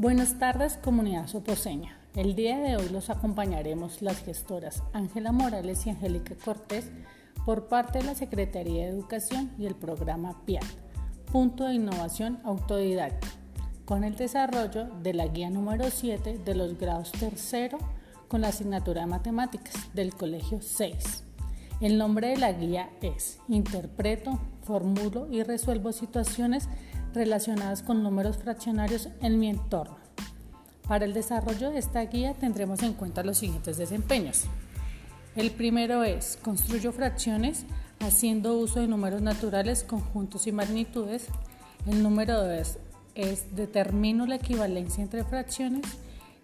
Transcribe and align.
Buenas 0.00 0.38
tardes, 0.38 0.78
comunidad 0.78 1.26
soposeña. 1.26 1.98
El 2.16 2.34
día 2.34 2.58
de 2.58 2.74
hoy 2.74 2.88
los 2.88 3.10
acompañaremos 3.10 4.00
las 4.00 4.24
gestoras 4.24 4.82
Ángela 4.94 5.30
Morales 5.30 5.84
y 5.84 5.90
Angélica 5.90 6.34
Cortés 6.42 6.90
por 7.44 7.68
parte 7.68 7.98
de 7.98 8.04
la 8.04 8.14
Secretaría 8.14 8.86
de 8.86 8.92
Educación 8.92 9.50
y 9.58 9.66
el 9.66 9.74
programa 9.74 10.42
PIAT, 10.46 10.64
Punto 11.30 11.64
de 11.64 11.74
Innovación 11.74 12.40
Autodidacta, 12.44 13.28
con 13.84 14.02
el 14.02 14.16
desarrollo 14.16 14.86
de 15.02 15.12
la 15.12 15.26
guía 15.26 15.50
número 15.50 15.90
7 15.90 16.38
de 16.46 16.54
los 16.54 16.78
grados 16.78 17.12
tercero 17.12 17.76
con 18.26 18.40
la 18.40 18.48
asignatura 18.48 19.02
de 19.02 19.06
matemáticas 19.06 19.74
del 19.92 20.14
Colegio 20.14 20.62
6. 20.62 21.24
El 21.82 21.98
nombre 21.98 22.28
de 22.28 22.38
la 22.38 22.52
guía 22.52 22.88
es 23.02 23.38
Interpreto, 23.48 24.40
formulo 24.62 25.28
y 25.30 25.42
resuelvo 25.42 25.92
situaciones 25.92 26.70
relacionadas 27.14 27.82
con 27.82 28.02
números 28.02 28.38
fraccionarios 28.38 29.08
en 29.20 29.38
mi 29.38 29.48
entorno. 29.48 29.99
Para 30.90 31.04
el 31.04 31.14
desarrollo 31.14 31.70
de 31.70 31.78
esta 31.78 32.00
guía 32.00 32.34
tendremos 32.34 32.82
en 32.82 32.94
cuenta 32.94 33.22
los 33.22 33.38
siguientes 33.38 33.76
desempeños. 33.76 34.46
El 35.36 35.52
primero 35.52 36.02
es 36.02 36.36
construyo 36.42 36.90
fracciones 36.90 37.64
haciendo 38.00 38.58
uso 38.58 38.80
de 38.80 38.88
números 38.88 39.22
naturales, 39.22 39.84
conjuntos 39.84 40.48
y 40.48 40.52
magnitudes. 40.52 41.28
El 41.86 42.02
número 42.02 42.42
2 42.42 42.78
es 43.14 43.54
determino 43.54 44.26
la 44.26 44.34
equivalencia 44.34 45.00
entre 45.04 45.22
fracciones. 45.22 45.86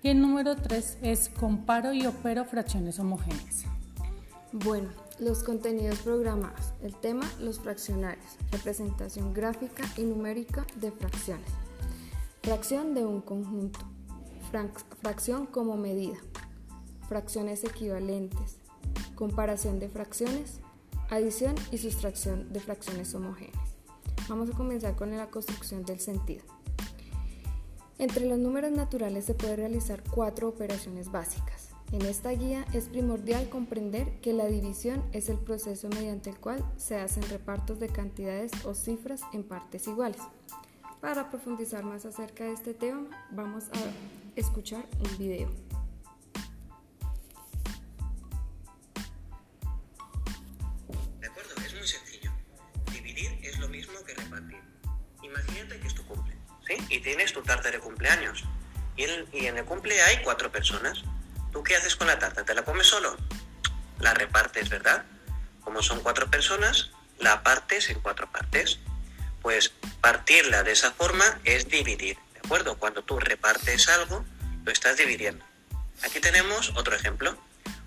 Y 0.05 0.11
el 0.11 0.21
número 0.21 0.55
3 0.55 0.99
es 1.03 1.29
comparo 1.29 1.93
y 1.93 2.07
opero 2.07 2.45
fracciones 2.45 3.01
homogéneas. 3.01 3.65
Bueno, 4.53 4.91
los 5.19 5.43
contenidos 5.43 5.99
programados. 5.99 6.73
El 6.85 6.95
tema, 6.95 7.29
los 7.41 7.59
fraccionarios. 7.59 8.37
Representación 8.53 9.35
gráfica 9.35 9.83
y 9.97 10.03
numérica 10.03 10.65
de 10.77 10.93
fracciones. 10.93 11.51
Fracción 12.43 12.95
de 12.95 13.05
un 13.05 13.23
conjunto. 13.23 13.96
Fracción 14.51 15.47
como 15.47 15.77
medida. 15.77 16.17
Fracciones 17.09 17.65
equivalentes. 17.65 18.59
Comparación 19.15 19.79
de 19.81 19.89
fracciones. 19.89 20.61
Adición 21.11 21.55
y 21.73 21.79
sustracción 21.79 22.53
de 22.53 22.61
fracciones 22.61 23.15
homogéneas. 23.15 23.77
Vamos 24.29 24.51
a 24.51 24.57
comenzar 24.57 24.95
con 24.95 25.17
la 25.17 25.31
construcción 25.31 25.85
del 25.85 26.01
sentido. 26.01 26.45
Entre 27.99 28.27
los 28.27 28.39
números 28.39 28.73
naturales 28.73 29.25
se 29.25 29.35
puede 29.35 29.57
realizar 29.57 30.03
cuatro 30.11 30.49
operaciones 30.49 31.11
básicas. 31.11 31.71
En 31.93 32.03
esta 32.03 32.31
guía 32.31 32.67
es 32.73 32.89
primordial 32.89 33.49
comprender 33.49 34.21
que 34.21 34.33
la 34.33 34.47
división 34.47 35.03
es 35.13 35.29
el 35.29 35.39
proceso 35.39 35.89
mediante 35.89 36.31
el 36.31 36.39
cual 36.39 36.65
se 36.77 36.97
hacen 36.97 37.23
repartos 37.25 37.79
de 37.79 37.89
cantidades 37.89 38.51
o 38.65 38.75
cifras 38.75 39.23
en 39.33 39.45
partes 39.45 39.87
iguales. 39.87 40.21
Para 41.01 41.31
profundizar 41.31 41.85
más 41.85 42.05
acerca 42.05 42.45
de 42.45 42.53
este 42.53 42.75
tema, 42.75 43.09
vamos 43.31 43.65
a 43.69 44.26
escuchar 44.37 44.85
un 44.99 45.19
video. 45.19 45.51
De 51.21 51.27
acuerdo, 51.27 51.55
es 51.65 51.75
muy 51.75 51.87
sencillo. 51.87 52.31
Dividir 52.93 53.39
es 53.43 53.59
lo 53.59 53.69
mismo 53.69 53.95
que 54.05 54.15
repartir. 54.15 54.61
Imagínate 55.23 55.81
que 55.81 55.87
es 55.87 55.95
tu 55.95 56.07
cumple. 56.07 56.37
Y 56.91 57.01
tienes 57.01 57.33
tu 57.33 57.43
tarta 57.43 57.71
de 57.71 57.81
cumpleaños. 57.81 58.45
Y, 58.97 59.05
y 59.33 59.47
en 59.47 59.57
el 59.57 59.65
cumple 59.65 60.01
hay 60.03 60.23
cuatro 60.23 60.53
personas. 60.53 61.03
¿Tú 61.51 61.63
qué 61.63 61.75
haces 61.75 61.97
con 61.97 62.07
la 62.07 62.19
tarta? 62.19 62.45
¿Te 62.45 62.55
la 62.55 62.65
comes 62.65 62.87
solo? 62.87 63.17
La 64.01 64.13
repartes, 64.13 64.69
¿verdad? 64.69 65.07
Como 65.63 65.83
son 65.83 66.01
cuatro 66.01 66.31
personas, 66.31 66.91
la 67.19 67.43
partes 67.43 67.89
en 67.89 68.01
cuatro 68.01 68.31
partes. 68.31 68.79
Pues 69.41 69.73
partirla 70.01 70.63
de 70.63 70.73
esa 70.73 70.91
forma 70.93 71.41
es 71.45 71.69
dividir, 71.69 72.17
¿de 72.17 72.26
acuerdo? 72.47 72.79
Cuando 72.79 73.03
tú 73.03 73.19
repartes 73.19 73.89
algo, 73.89 74.25
lo 74.65 74.73
estás 74.73 74.97
dividiendo. 74.97 75.45
Aquí 76.03 76.21
tenemos 76.21 76.73
otro 76.77 76.95
ejemplo. 76.95 77.37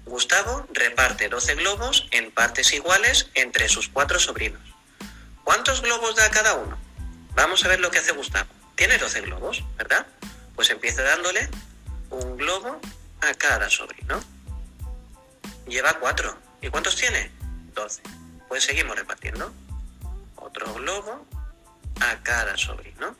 Gustavo 0.05 0.67
reparte 0.73 1.29
12 1.29 1.55
globos 1.55 2.07
en 2.11 2.31
partes 2.31 2.73
iguales 2.73 3.29
entre 3.35 3.69
sus 3.69 3.89
cuatro 3.89 4.19
sobrinos. 4.19 4.61
¿Cuántos 5.43 5.81
globos 5.81 6.15
da 6.15 6.29
cada 6.29 6.55
uno? 6.55 6.77
Vamos 7.35 7.63
a 7.63 7.69
ver 7.69 7.79
lo 7.79 7.89
que 7.89 7.99
hace 7.99 8.11
Gustavo. 8.11 8.49
Tiene 8.75 8.97
12 8.97 9.21
globos, 9.21 9.63
¿verdad? 9.77 10.05
Pues 10.55 10.69
empieza 10.69 11.03
dándole 11.03 11.49
un 12.09 12.37
globo 12.37 12.81
a 13.21 13.33
cada 13.35 13.69
sobrino. 13.69 14.19
Lleva 15.67 15.93
cuatro. 15.99 16.37
¿Y 16.61 16.69
cuántos 16.69 16.95
tiene? 16.95 17.31
Doce. 17.73 18.01
Pues 18.47 18.63
seguimos 18.63 18.97
repartiendo. 18.97 19.53
Otro 20.35 20.73
globo 20.73 21.25
a 22.01 22.23
cada 22.23 22.57
sobrino. 22.57 23.15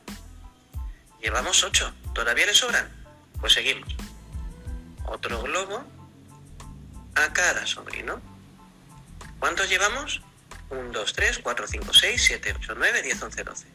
Llevamos 1.22 1.62
ocho. 1.64 1.92
¿Todavía 2.14 2.46
le 2.46 2.54
sobran? 2.54 2.90
Pues 3.40 3.52
seguimos. 3.52 3.94
Otro 5.04 5.42
globo 5.42 5.84
a 7.14 7.32
cada 7.32 7.66
sobrino. 7.66 8.20
¿Cuántos 9.38 9.68
llevamos? 9.68 10.22
1, 10.70 10.92
2, 10.92 11.12
3, 11.12 11.38
4, 11.38 11.66
5, 11.66 11.92
6, 11.92 12.24
7, 12.24 12.54
8, 12.56 12.74
9, 12.76 13.02
10, 13.02 13.22
11, 13.22 13.44
12. 13.44 13.66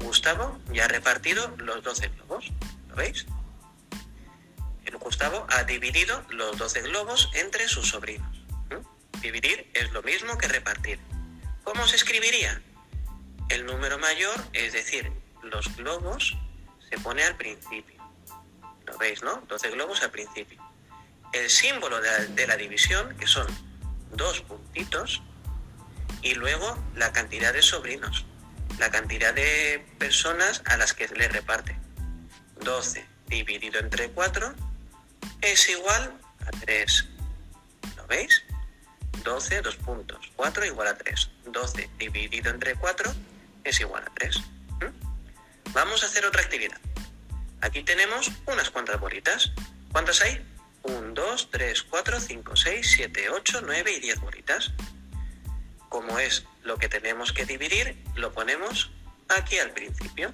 Gustavo 0.00 0.58
ya 0.72 0.84
ha 0.84 0.88
repartido 0.88 1.54
los 1.58 1.82
12 1.82 2.08
globos. 2.08 2.46
¿Lo 2.88 2.96
veis? 2.96 3.26
Gustavo 5.08 5.46
ha 5.50 5.64
dividido 5.64 6.22
los 6.30 6.58
12 6.58 6.82
globos 6.82 7.30
entre 7.34 7.68
sus 7.68 7.88
sobrinos. 7.88 8.36
Dividir 9.22 9.70
es 9.74 9.90
lo 9.92 10.02
mismo 10.02 10.36
que 10.38 10.48
repartir. 10.48 11.00
¿Cómo 11.64 11.86
se 11.86 11.96
escribiría? 11.96 12.62
El 13.48 13.66
número 13.66 13.98
mayor, 13.98 14.36
es 14.52 14.72
decir, 14.72 15.10
los 15.42 15.74
globos, 15.76 16.36
se 16.88 16.98
pone 16.98 17.22
al 17.24 17.36
principio. 17.36 17.96
¿Lo 18.86 18.96
veis, 18.98 19.22
no? 19.22 19.42
12 19.48 19.70
globos 19.70 20.02
al 20.02 20.10
principio. 20.10 20.62
El 21.32 21.50
símbolo 21.50 22.00
de 22.00 22.08
la, 22.08 22.18
de 22.24 22.46
la 22.46 22.56
división, 22.56 23.16
que 23.16 23.26
son 23.26 23.46
dos 24.12 24.40
puntitos, 24.40 25.22
y 26.22 26.34
luego 26.34 26.76
la 26.94 27.12
cantidad 27.12 27.52
de 27.52 27.62
sobrinos, 27.62 28.24
la 28.78 28.90
cantidad 28.90 29.34
de 29.34 29.84
personas 29.98 30.62
a 30.66 30.76
las 30.76 30.94
que 30.94 31.08
le 31.08 31.28
reparte. 31.28 31.76
12 32.60 33.04
dividido 33.28 33.78
entre 33.78 34.10
4 34.10 34.54
es 35.42 35.68
igual 35.68 36.12
a 36.46 36.50
3. 36.50 37.06
¿Lo 37.96 38.06
veis? 38.06 38.42
12, 39.24 39.62
dos 39.62 39.76
puntos. 39.76 40.30
4 40.36 40.64
igual 40.64 40.88
a 40.88 40.96
3. 40.96 41.30
12 41.46 41.90
dividido 41.98 42.50
entre 42.50 42.74
4 42.74 43.12
es 43.64 43.80
igual 43.80 44.04
a 44.06 44.14
3. 44.14 44.40
Vamos 45.72 46.02
a 46.02 46.06
hacer 46.06 46.24
otra 46.24 46.42
actividad. 46.42 46.78
Aquí 47.60 47.82
tenemos 47.82 48.30
unas 48.46 48.70
cuantas 48.70 49.00
bolitas. 49.00 49.52
¿Cuántas 49.92 50.22
hay? 50.22 50.44
1, 50.82 51.12
2, 51.12 51.50
3, 51.50 51.82
4, 51.82 52.20
5, 52.20 52.56
6, 52.56 52.92
7, 52.96 53.30
8, 53.30 53.60
9 53.64 53.92
y 53.92 54.00
10 54.00 54.20
bolitas. 54.20 54.72
Como 55.88 56.18
es 56.18 56.44
lo 56.62 56.76
que 56.76 56.88
tenemos 56.88 57.32
que 57.32 57.46
dividir, 57.46 57.96
lo 58.14 58.32
ponemos 58.32 58.90
aquí 59.28 59.58
al 59.58 59.70
principio. 59.72 60.32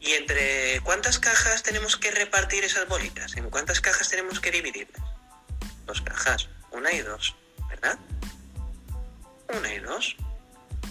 ¿Y 0.00 0.12
entre 0.12 0.80
cuántas 0.84 1.18
cajas 1.18 1.62
tenemos 1.62 1.96
que 1.96 2.10
repartir 2.10 2.64
esas 2.64 2.86
bolitas? 2.88 3.36
¿En 3.36 3.50
cuántas 3.50 3.80
cajas 3.80 4.08
tenemos 4.08 4.40
que 4.40 4.50
dividirlas? 4.50 5.02
Dos 5.84 6.00
cajas, 6.00 6.48
una 6.70 6.92
y 6.92 7.00
dos, 7.00 7.34
¿verdad? 7.68 7.98
Una 9.56 9.72
y 9.72 9.78
dos. 9.80 10.16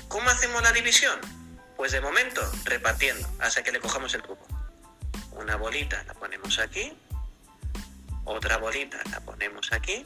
¿Cómo 0.08 0.30
hacemos 0.30 0.62
la 0.62 0.72
división? 0.72 1.20
Pues 1.78 1.92
de 1.92 2.02
momento, 2.02 2.42
repartiendo, 2.64 3.28
hasta 3.40 3.64
que 3.64 3.72
le 3.72 3.80
cojamos 3.80 4.14
el 4.14 4.24
cubo. 4.24 4.46
Una 5.32 5.56
bolita 5.58 6.04
la 6.06 6.14
ponemos 6.14 6.60
aquí, 6.60 6.98
otra 8.24 8.58
bolita 8.58 8.98
la 9.12 9.20
ponemos 9.20 9.72
aquí, 9.74 10.06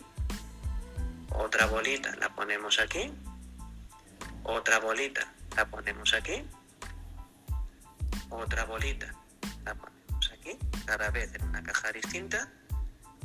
otra 1.31 1.67
bolita 1.67 2.15
la 2.15 2.29
ponemos 2.29 2.79
aquí, 2.79 3.13
otra 4.43 4.79
bolita 4.79 5.31
la 5.55 5.65
ponemos 5.65 6.13
aquí, 6.13 6.45
otra 8.29 8.65
bolita. 8.65 9.13
La 9.65 9.75
ponemos 9.75 10.31
aquí, 10.31 10.57
cada 10.85 11.09
vez 11.11 11.33
en 11.33 11.43
una 11.43 11.61
caja 11.63 11.91
distinta. 11.91 12.51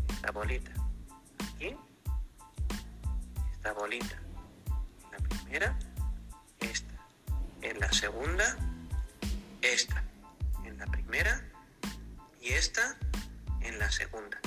Esta 0.09 0.31
bolita 0.33 0.71
aquí. 1.55 1.77
Esta 3.53 3.73
bolita 3.73 4.17
en 4.17 5.11
la 5.13 5.19
primera. 5.29 5.79
En 7.65 7.81
la 7.81 7.91
segunda. 7.93 8.57
Esta 9.63 10.05
en 10.65 10.79
la 10.79 10.87
primera. 10.87 11.43
Y 12.41 12.51
esta 12.51 12.97
en 13.63 13.79
la 13.79 13.91
segunda. 13.91 14.39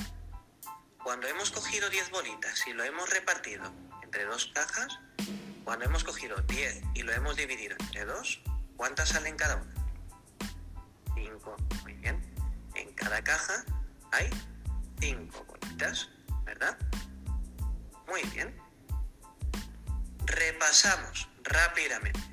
Cuando 1.04 1.28
hemos 1.28 1.52
cogido 1.52 1.90
10 1.90 2.12
bolitas 2.12 2.66
y 2.68 2.74
lo 2.74 2.84
hemos 2.84 3.10
repartido 3.10 3.64
entre 4.04 4.26
dos 4.26 4.52
cajas, 4.54 5.00
cuando 5.64 5.86
hemos 5.86 6.04
cogido 6.04 6.38
10 6.42 6.82
y 6.94 7.02
lo 7.02 7.12
hemos 7.12 7.36
dividido 7.36 7.76
entre 7.80 8.06
dos, 8.06 8.40
¿cuántas 8.76 9.10
salen 9.10 9.36
cada 9.36 9.56
una? 9.56 9.74
Muy 11.84 11.94
bien. 11.94 12.22
En 12.76 12.94
cada 12.94 13.24
caja 13.24 13.66
hay 14.12 14.30
5 15.00 15.46
bolitas, 15.46 16.10
¿verdad? 16.44 16.78
Muy 18.08 18.22
bien. 18.34 18.56
Repasamos 20.26 21.30
rápidamente. 21.44 22.27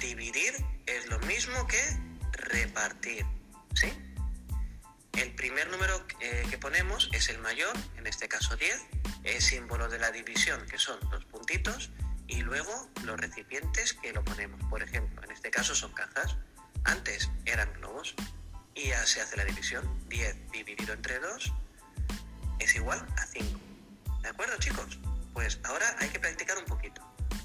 Dividir 0.00 0.54
es 0.86 1.06
lo 1.08 1.18
mismo 1.20 1.66
que 1.66 1.80
repartir. 2.32 3.24
¿sí? 3.74 3.92
El 5.12 5.34
primer 5.34 5.68
número 5.70 6.04
eh, 6.20 6.44
que 6.50 6.58
ponemos 6.58 7.08
es 7.12 7.28
el 7.28 7.38
mayor, 7.38 7.72
en 7.96 8.06
este 8.06 8.28
caso 8.28 8.56
10, 8.56 8.76
es 9.24 9.44
símbolo 9.44 9.88
de 9.88 9.98
la 9.98 10.10
división, 10.10 10.66
que 10.66 10.78
son 10.78 10.98
los 11.10 11.24
puntitos, 11.26 11.90
y 12.26 12.42
luego 12.42 12.90
los 13.04 13.18
recipientes 13.18 13.94
que 13.94 14.12
lo 14.12 14.24
ponemos. 14.24 14.60
Por 14.68 14.82
ejemplo, 14.82 15.22
en 15.22 15.30
este 15.30 15.50
caso 15.50 15.74
son 15.74 15.92
cajas, 15.92 16.36
antes 16.84 17.30
eran 17.44 17.72
globos, 17.74 18.14
y 18.74 18.88
ya 18.88 19.06
se 19.06 19.20
hace 19.20 19.36
la 19.36 19.44
división. 19.44 19.88
10 20.08 20.50
dividido 20.50 20.92
entre 20.92 21.18
2 21.20 21.52
es 22.58 22.74
igual 22.74 23.06
a 23.16 23.26
5. 23.26 23.60
¿De 24.22 24.28
acuerdo, 24.28 24.56
chicos? 24.58 24.98
Pues 25.32 25.60
ahora 25.64 25.96
hay 26.00 26.08
que 26.08 26.18
practicar 26.18 26.58
un 26.58 26.64
poquito. 26.64 27.02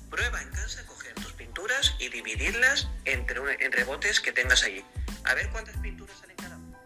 Prueba 0.10 0.42
en 0.42 0.50
casa 0.50 0.86
coger 0.88 1.14
tus 1.16 1.34
pinturas 1.60 1.96
y 2.00 2.10
dividirlas 2.10 2.88
entre, 3.06 3.40
en 3.60 3.72
rebotes 3.72 4.20
que 4.20 4.32
tengas 4.32 4.64
allí. 4.64 4.82
A 5.26 5.34
ver 5.34 5.50
cuántas 5.52 5.76
pinturas 5.78 6.16
salen 6.18 6.36
cada 6.38 6.58
uno. 6.58 6.78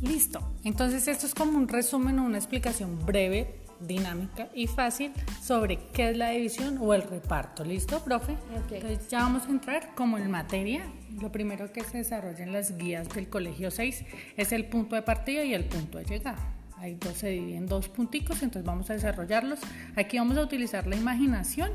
Listo. 0.00 0.54
Entonces 0.64 1.08
esto 1.08 1.26
es 1.26 1.34
como 1.34 1.56
un 1.56 1.68
resumen 1.68 2.18
o 2.18 2.24
una 2.24 2.38
explicación 2.38 3.04
breve, 3.06 3.60
dinámica 3.80 4.48
y 4.54 4.66
fácil 4.66 5.12
sobre 5.42 5.78
qué 5.92 6.10
es 6.10 6.16
la 6.16 6.30
división 6.30 6.78
o 6.80 6.94
el 6.94 7.02
reparto. 7.02 7.64
¿Listo, 7.64 8.02
profe? 8.04 8.36
Entonces 8.54 9.08
ya 9.08 9.20
vamos 9.20 9.46
a 9.46 9.50
entrar 9.50 9.94
como 9.94 10.18
en 10.18 10.30
materia. 10.30 10.82
Lo 11.20 11.32
primero 11.32 11.72
que 11.72 11.82
se 11.82 11.98
desarrolla 11.98 12.44
en 12.44 12.52
las 12.52 12.76
guías 12.76 13.08
del 13.10 13.28
colegio 13.28 13.70
6 13.70 14.04
es 14.36 14.52
el 14.52 14.66
punto 14.66 14.94
de 14.96 15.02
partida 15.02 15.42
y 15.44 15.54
el 15.54 15.64
punto 15.64 15.98
de 15.98 16.04
llegada. 16.04 16.52
Hay 16.78 16.96
dos, 16.96 17.16
se 17.16 17.28
dividen 17.28 17.66
dos 17.66 17.88
punticos, 17.88 18.42
entonces 18.42 18.66
vamos 18.66 18.90
a 18.90 18.92
desarrollarlos. 18.92 19.60
Aquí 19.96 20.18
vamos 20.18 20.36
a 20.36 20.42
utilizar 20.42 20.86
la 20.86 20.96
imaginación 20.96 21.72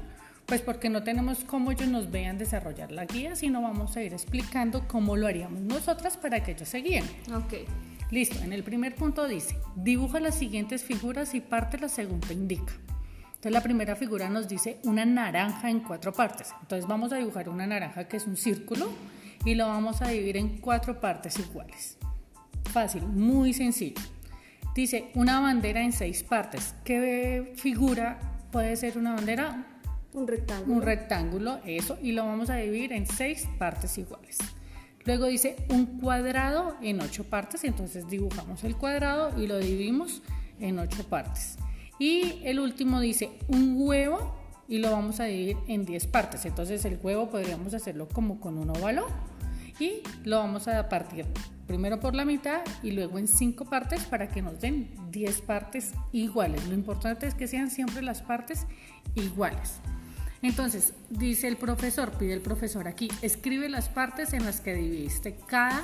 pues 0.51 0.59
porque 0.59 0.89
no 0.89 1.01
tenemos 1.01 1.45
cómo 1.45 1.71
ellos 1.71 1.87
nos 1.87 2.11
vean 2.11 2.37
desarrollar 2.37 2.91
la 2.91 3.05
guía, 3.05 3.37
sino 3.37 3.61
vamos 3.61 3.95
a 3.95 4.03
ir 4.03 4.11
explicando 4.11 4.85
cómo 4.85 5.15
lo 5.15 5.27
haríamos 5.27 5.61
nosotras 5.61 6.17
para 6.17 6.43
que 6.43 6.51
ellos 6.51 6.67
se 6.67 6.79
guíen. 6.79 7.05
Ok. 7.33 7.53
Listo, 8.09 8.37
en 8.43 8.51
el 8.51 8.61
primer 8.61 8.93
punto 8.95 9.29
dice, 9.29 9.55
dibuja 9.77 10.19
las 10.19 10.37
siguientes 10.37 10.83
figuras 10.83 11.35
y 11.35 11.39
parte 11.39 11.77
la 11.77 11.87
segunda 11.87 12.33
indica. 12.33 12.73
Entonces 13.27 13.53
la 13.53 13.63
primera 13.63 13.95
figura 13.95 14.29
nos 14.29 14.49
dice 14.49 14.79
una 14.83 15.05
naranja 15.05 15.69
en 15.69 15.79
cuatro 15.79 16.11
partes. 16.11 16.49
Entonces 16.59 16.85
vamos 16.85 17.13
a 17.13 17.15
dibujar 17.15 17.47
una 17.47 17.65
naranja 17.65 18.09
que 18.09 18.17
es 18.17 18.27
un 18.27 18.35
círculo 18.35 18.91
y 19.45 19.55
lo 19.55 19.69
vamos 19.69 20.01
a 20.01 20.09
dividir 20.09 20.35
en 20.35 20.57
cuatro 20.57 20.99
partes 20.99 21.39
iguales. 21.39 21.97
Fácil, 22.73 23.03
muy 23.03 23.53
sencillo. 23.53 24.01
Dice 24.75 25.11
una 25.15 25.39
bandera 25.39 25.81
en 25.81 25.93
seis 25.93 26.23
partes. 26.23 26.75
¿Qué 26.83 27.53
figura 27.55 28.19
puede 28.51 28.75
ser 28.75 28.97
una 28.97 29.13
bandera? 29.13 29.70
Un 30.13 30.27
rectángulo. 30.27 30.73
Un 30.75 30.81
rectángulo, 30.81 31.59
eso, 31.65 31.97
y 32.01 32.11
lo 32.11 32.25
vamos 32.25 32.49
a 32.49 32.55
dividir 32.55 32.91
en 32.93 33.07
seis 33.07 33.47
partes 33.57 33.97
iguales. 33.97 34.37
Luego 35.05 35.25
dice 35.25 35.55
un 35.69 35.99
cuadrado 35.99 36.75
en 36.81 37.01
ocho 37.01 37.23
partes, 37.23 37.63
entonces 37.63 38.07
dibujamos 38.07 38.63
el 38.63 38.75
cuadrado 38.75 39.31
y 39.41 39.47
lo 39.47 39.57
dividimos 39.57 40.21
en 40.59 40.79
ocho 40.79 41.03
partes. 41.05 41.57
Y 41.97 42.41
el 42.43 42.59
último 42.59 42.99
dice 42.99 43.31
un 43.47 43.75
huevo 43.77 44.35
y 44.67 44.79
lo 44.79 44.91
vamos 44.91 45.19
a 45.19 45.25
dividir 45.25 45.57
en 45.67 45.85
diez 45.85 46.05
partes. 46.07 46.45
Entonces 46.45 46.83
el 46.85 46.99
huevo 47.01 47.29
podríamos 47.29 47.73
hacerlo 47.73 48.07
como 48.07 48.39
con 48.39 48.57
un 48.57 48.69
óvalo 48.69 49.07
y 49.79 50.01
lo 50.23 50.37
vamos 50.37 50.67
a 50.67 50.87
partir 50.87 51.25
primero 51.65 51.99
por 51.99 52.15
la 52.15 52.25
mitad 52.25 52.61
y 52.83 52.91
luego 52.91 53.17
en 53.17 53.27
cinco 53.27 53.65
partes 53.65 54.03
para 54.05 54.27
que 54.27 54.41
nos 54.41 54.59
den 54.59 54.89
diez 55.09 55.41
partes 55.41 55.93
iguales. 56.11 56.67
Lo 56.67 56.73
importante 56.73 57.27
es 57.27 57.33
que 57.33 57.47
sean 57.47 57.71
siempre 57.71 58.01
las 58.01 58.21
partes 58.21 58.67
iguales. 59.15 59.79
Entonces, 60.41 60.93
dice 61.09 61.47
el 61.47 61.57
profesor, 61.57 62.11
pide 62.11 62.33
el 62.33 62.41
profesor 62.41 62.87
aquí, 62.87 63.09
escribe 63.21 63.69
las 63.69 63.89
partes 63.89 64.33
en 64.33 64.45
las 64.45 64.59
que 64.59 64.73
dividiste 64.73 65.35
cada 65.47 65.83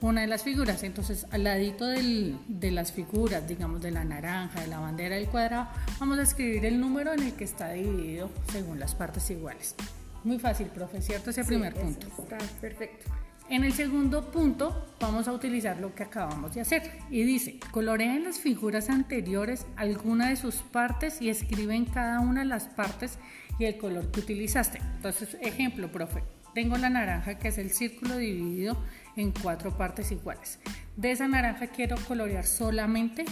una 0.00 0.20
de 0.20 0.26
las 0.26 0.42
figuras. 0.42 0.82
Entonces, 0.84 1.26
al 1.30 1.44
ladito 1.44 1.86
de 1.86 2.70
las 2.70 2.92
figuras, 2.92 3.48
digamos 3.48 3.80
de 3.82 3.90
la 3.90 4.04
naranja, 4.04 4.60
de 4.60 4.68
la 4.68 4.78
bandera, 4.78 5.16
del 5.16 5.26
cuadrado, 5.26 5.68
vamos 5.98 6.18
a 6.18 6.22
escribir 6.22 6.64
el 6.66 6.80
número 6.80 7.12
en 7.12 7.22
el 7.22 7.32
que 7.32 7.44
está 7.44 7.72
dividido 7.72 8.30
según 8.52 8.78
las 8.78 8.94
partes 8.94 9.28
iguales. 9.30 9.74
Muy 10.22 10.38
fácil, 10.38 10.66
profe, 10.68 11.02
¿cierto? 11.02 11.30
Ese 11.30 11.44
primer 11.44 11.74
punto. 11.74 12.06
Está 12.06 12.38
perfecto. 12.60 13.10
En 13.48 13.62
el 13.62 13.72
segundo 13.72 14.32
punto 14.32 14.88
vamos 14.98 15.28
a 15.28 15.32
utilizar 15.32 15.78
lo 15.78 15.94
que 15.94 16.02
acabamos 16.02 16.54
de 16.56 16.62
hacer 16.62 16.98
y 17.10 17.22
dice, 17.22 17.60
colorea 17.70 18.16
en 18.16 18.24
las 18.24 18.40
figuras 18.40 18.90
anteriores 18.90 19.66
alguna 19.76 20.30
de 20.30 20.36
sus 20.36 20.56
partes 20.56 21.22
y 21.22 21.28
escribe 21.28 21.76
en 21.76 21.84
cada 21.84 22.18
una 22.18 22.40
de 22.40 22.46
las 22.46 22.64
partes 22.64 23.18
y 23.58 23.64
el 23.64 23.78
color 23.78 24.10
que 24.10 24.20
utilizaste. 24.20 24.78
Entonces, 24.78 25.36
ejemplo, 25.40 25.90
profe, 25.90 26.22
tengo 26.54 26.76
la 26.78 26.90
naranja 26.90 27.38
que 27.38 27.48
es 27.48 27.58
el 27.58 27.70
círculo 27.70 28.16
dividido 28.16 28.76
en 29.16 29.32
cuatro 29.32 29.76
partes 29.76 30.10
iguales. 30.12 30.58
De 30.96 31.12
esa 31.12 31.28
naranja 31.28 31.66
quiero 31.68 31.96
colorear 32.08 32.46
solamente 32.46 33.24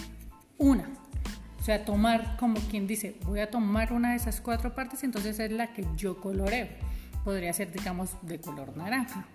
una. 0.58 0.88
O 1.58 1.62
sea, 1.64 1.84
tomar 1.84 2.36
como 2.36 2.60
quien 2.70 2.86
dice, 2.86 3.16
voy 3.24 3.40
a 3.40 3.50
tomar 3.50 3.94
una 3.94 4.10
de 4.10 4.16
esas 4.16 4.42
cuatro 4.42 4.74
partes, 4.74 5.02
entonces 5.02 5.38
es 5.38 5.50
la 5.50 5.72
que 5.72 5.86
yo 5.96 6.20
coloreo. 6.20 6.68
Podría 7.24 7.54
ser, 7.54 7.72
digamos, 7.72 8.10
de 8.20 8.38
color 8.38 8.76
naranja. 8.76 9.26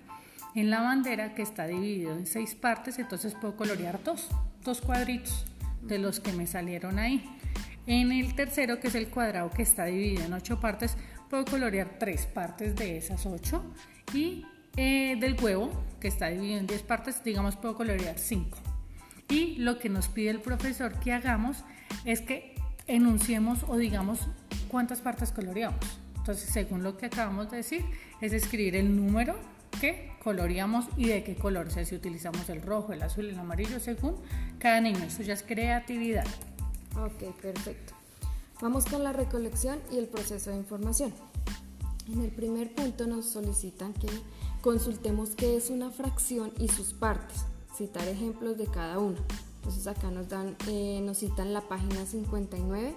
En 0.53 0.69
la 0.69 0.81
bandera 0.81 1.33
que 1.33 1.41
está 1.41 1.65
dividido 1.65 2.15
en 2.15 2.27
seis 2.27 2.53
partes, 2.53 2.99
entonces 2.99 3.33
puedo 3.33 3.55
colorear 3.55 4.03
dos, 4.03 4.29
dos 4.63 4.81
cuadritos 4.81 5.45
de 5.81 5.97
los 5.97 6.19
que 6.19 6.31
me 6.33 6.45
salieron 6.45 6.99
ahí. 6.99 7.27
En 7.89 8.11
el 8.11 8.35
tercero, 8.35 8.79
que 8.79 8.89
es 8.89 8.93
el 8.93 9.07
cuadrado 9.07 9.49
que 9.49 9.63
está 9.63 9.85
dividido 9.85 10.23
en 10.23 10.33
ocho 10.33 10.59
partes, 10.59 10.95
puedo 11.27 11.43
colorear 11.43 11.97
tres 11.97 12.27
partes 12.27 12.75
de 12.75 12.97
esas 12.97 13.25
ocho. 13.25 13.63
Y 14.13 14.45
eh, 14.77 15.17
del 15.19 15.35
huevo, 15.41 15.71
que 15.99 16.07
está 16.07 16.27
dividido 16.27 16.59
en 16.59 16.67
diez 16.67 16.83
partes, 16.83 17.23
digamos, 17.23 17.55
puedo 17.55 17.73
colorear 17.73 18.19
cinco. 18.19 18.59
Y 19.27 19.55
lo 19.55 19.79
que 19.79 19.89
nos 19.89 20.07
pide 20.07 20.29
el 20.29 20.39
profesor 20.39 20.99
que 20.99 21.13
hagamos 21.13 21.63
es 22.05 22.21
que 22.21 22.53
enunciemos 22.85 23.63
o 23.67 23.75
digamos 23.75 24.19
cuántas 24.67 25.01
partes 25.01 25.31
coloreamos. 25.31 25.99
Entonces, 26.15 26.47
según 26.47 26.83
lo 26.83 26.95
que 26.95 27.07
acabamos 27.07 27.49
de 27.49 27.57
decir, 27.57 27.83
es 28.21 28.33
escribir 28.33 28.75
el 28.75 28.95
número 28.95 29.35
que 29.81 30.11
coloreamos 30.23 30.85
y 30.95 31.07
de 31.07 31.23
qué 31.23 31.33
color, 31.33 31.71
sea, 31.71 31.83
si 31.85 31.95
utilizamos 31.95 32.49
el 32.49 32.61
rojo, 32.61 32.93
el 32.93 33.01
azul, 33.01 33.25
el 33.25 33.39
amarillo, 33.39 33.79
según 33.79 34.15
cada 34.59 34.79
niño. 34.79 35.05
Eso 35.05 35.23
ya 35.23 35.33
es 35.33 35.41
creatividad. 35.41 36.27
Ok, 37.05 37.33
perfecto. 37.41 37.93
Vamos 38.61 38.85
con 38.85 39.03
la 39.03 39.13
recolección 39.13 39.79
y 39.89 39.97
el 39.97 40.07
proceso 40.07 40.49
de 40.49 40.57
información. 40.57 41.13
En 42.11 42.21
el 42.21 42.31
primer 42.31 42.75
punto 42.75 43.07
nos 43.07 43.25
solicitan 43.25 43.93
que 43.93 44.09
consultemos 44.61 45.29
qué 45.29 45.55
es 45.55 45.69
una 45.69 45.91
fracción 45.91 46.51
y 46.57 46.67
sus 46.67 46.91
partes, 46.91 47.45
citar 47.77 48.05
ejemplos 48.07 48.57
de 48.57 48.67
cada 48.67 48.99
uno. 48.99 49.17
Entonces 49.57 49.87
acá 49.87 50.11
nos, 50.11 50.27
dan, 50.27 50.57
eh, 50.67 50.99
nos 51.01 51.19
citan 51.19 51.53
la 51.53 51.61
página 51.61 52.05
59 52.05 52.95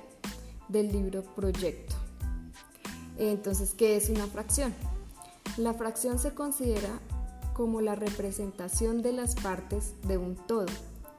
del 0.69 0.93
libro 0.93 1.23
Proyecto. 1.37 1.95
Entonces, 3.19 3.73
¿qué 3.77 3.97
es 3.97 4.09
una 4.09 4.27
fracción? 4.27 4.75
La 5.59 5.75
fracción 5.75 6.19
se 6.19 6.35
considera 6.35 6.99
como 7.55 7.81
la 7.81 7.95
representación 7.95 9.03
de 9.03 9.13
las 9.13 9.37
partes 9.37 9.93
de 10.09 10.17
un 10.17 10.35
todo 10.35 10.67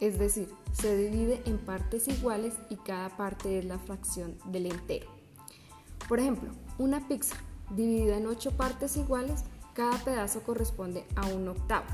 es 0.07 0.19
decir, 0.19 0.49
se 0.73 0.97
divide 0.97 1.41
en 1.45 1.57
partes 1.57 2.09
iguales 2.09 2.53
y 2.69 2.75
cada 2.75 3.15
parte 3.15 3.59
es 3.59 3.65
la 3.65 3.79
fracción 3.79 4.37
del 4.45 4.65
entero. 4.65 5.07
Por 6.09 6.19
ejemplo, 6.19 6.49
una 6.77 7.07
pizza 7.07 7.37
dividida 7.69 8.17
en 8.17 8.27
ocho 8.27 8.51
partes 8.51 8.97
iguales, 8.97 9.45
cada 9.73 9.97
pedazo 10.03 10.43
corresponde 10.43 11.05
a 11.15 11.27
un 11.27 11.47
octavo 11.47 11.85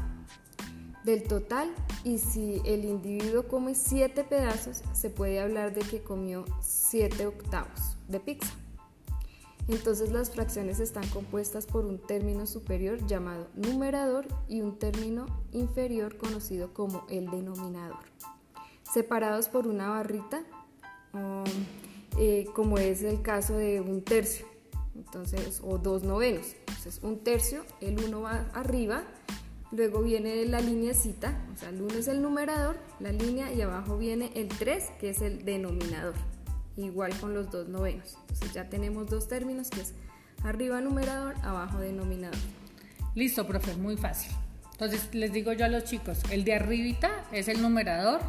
del 1.03 1.23
total 1.23 1.69
y 2.03 2.17
si 2.17 2.61
el 2.65 2.83
individuo 2.83 3.47
come 3.47 3.75
siete 3.75 4.23
pedazos, 4.23 4.81
se 4.93 5.11
puede 5.11 5.39
hablar 5.39 5.73
de 5.75 5.81
que 5.81 6.01
comió 6.01 6.45
siete 6.61 7.27
octavos 7.27 7.95
de 8.07 8.19
pizza. 8.19 8.51
Entonces 9.69 10.11
las 10.11 10.31
fracciones 10.31 10.79
están 10.79 11.07
compuestas 11.09 11.67
por 11.67 11.85
un 11.85 11.99
término 11.99 12.47
superior 12.47 13.05
llamado 13.05 13.47
numerador 13.53 14.25
y 14.47 14.61
un 14.61 14.79
término 14.79 15.27
inferior 15.51 16.17
conocido 16.17 16.73
como 16.73 17.05
el 17.07 17.29
denominador, 17.29 17.99
separados 18.91 19.47
por 19.47 19.67
una 19.67 19.89
barrita, 19.89 20.41
um, 21.13 21.43
eh, 22.17 22.47
como 22.55 22.79
es 22.79 23.03
el 23.03 23.21
caso 23.21 23.57
de 23.57 23.79
un 23.79 24.01
tercio, 24.03 24.47
entonces, 24.95 25.61
o 25.63 25.77
dos 25.77 26.01
novenos. 26.01 26.55
Entonces 26.61 26.99
un 27.03 27.19
tercio, 27.19 27.63
el 27.79 28.03
uno 28.03 28.21
va 28.21 28.49
arriba, 28.55 29.03
luego 29.71 30.01
viene 30.01 30.43
la 30.45 30.61
lineecita, 30.61 31.45
o 31.53 31.57
sea, 31.57 31.69
el 31.69 31.83
uno 31.83 31.93
es 31.93 32.07
el 32.07 32.23
numerador, 32.23 32.77
la 32.99 33.11
línea 33.11 33.53
y 33.53 33.61
abajo 33.61 33.99
viene 33.99 34.31
el 34.33 34.47
3 34.47 34.93
que 34.99 35.11
es 35.11 35.21
el 35.21 35.45
denominador 35.45 36.15
igual 36.83 37.17
con 37.19 37.33
los 37.33 37.51
dos 37.51 37.67
novenos. 37.67 38.17
Entonces 38.21 38.53
ya 38.53 38.69
tenemos 38.69 39.09
dos 39.09 39.27
términos 39.27 39.69
que 39.69 39.81
es 39.81 39.93
arriba 40.43 40.81
numerador, 40.81 41.35
abajo 41.43 41.79
denominador. 41.79 42.39
Listo, 43.15 43.47
profe, 43.47 43.75
muy 43.75 43.97
fácil. 43.97 44.31
Entonces 44.71 45.13
les 45.13 45.33
digo 45.33 45.51
yo 45.53 45.65
a 45.65 45.69
los 45.69 45.83
chicos, 45.83 46.19
el 46.31 46.45
de 46.45 46.53
arribita 46.53 47.09
es 47.31 47.47
el 47.47 47.61
numerador, 47.61 48.21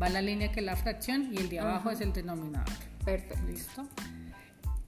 va 0.00 0.08
la 0.08 0.22
línea 0.22 0.50
que 0.50 0.60
es 0.60 0.66
la 0.66 0.76
fracción 0.76 1.28
y 1.32 1.36
el 1.36 1.48
de 1.48 1.60
abajo 1.60 1.90
es 1.90 2.00
el 2.00 2.12
denominador. 2.12 2.74
Perfecto. 3.04 3.46
Listo. 3.46 3.86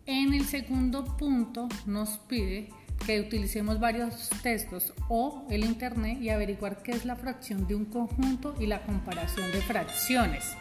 En 0.06 0.34
el 0.34 0.44
segundo 0.46 1.16
punto 1.16 1.68
nos 1.86 2.18
pide 2.18 2.70
que 3.06 3.20
utilicemos 3.20 3.80
varios 3.80 4.30
textos 4.42 4.92
o 5.08 5.44
el 5.50 5.64
internet 5.64 6.18
y 6.20 6.30
averiguar 6.30 6.82
qué 6.82 6.92
es 6.92 7.04
la 7.04 7.16
fracción 7.16 7.66
de 7.66 7.74
un 7.74 7.84
conjunto 7.84 8.54
y 8.58 8.66
la 8.66 8.82
comparación 8.82 9.50
de 9.52 9.60
fracciones. 9.60 10.56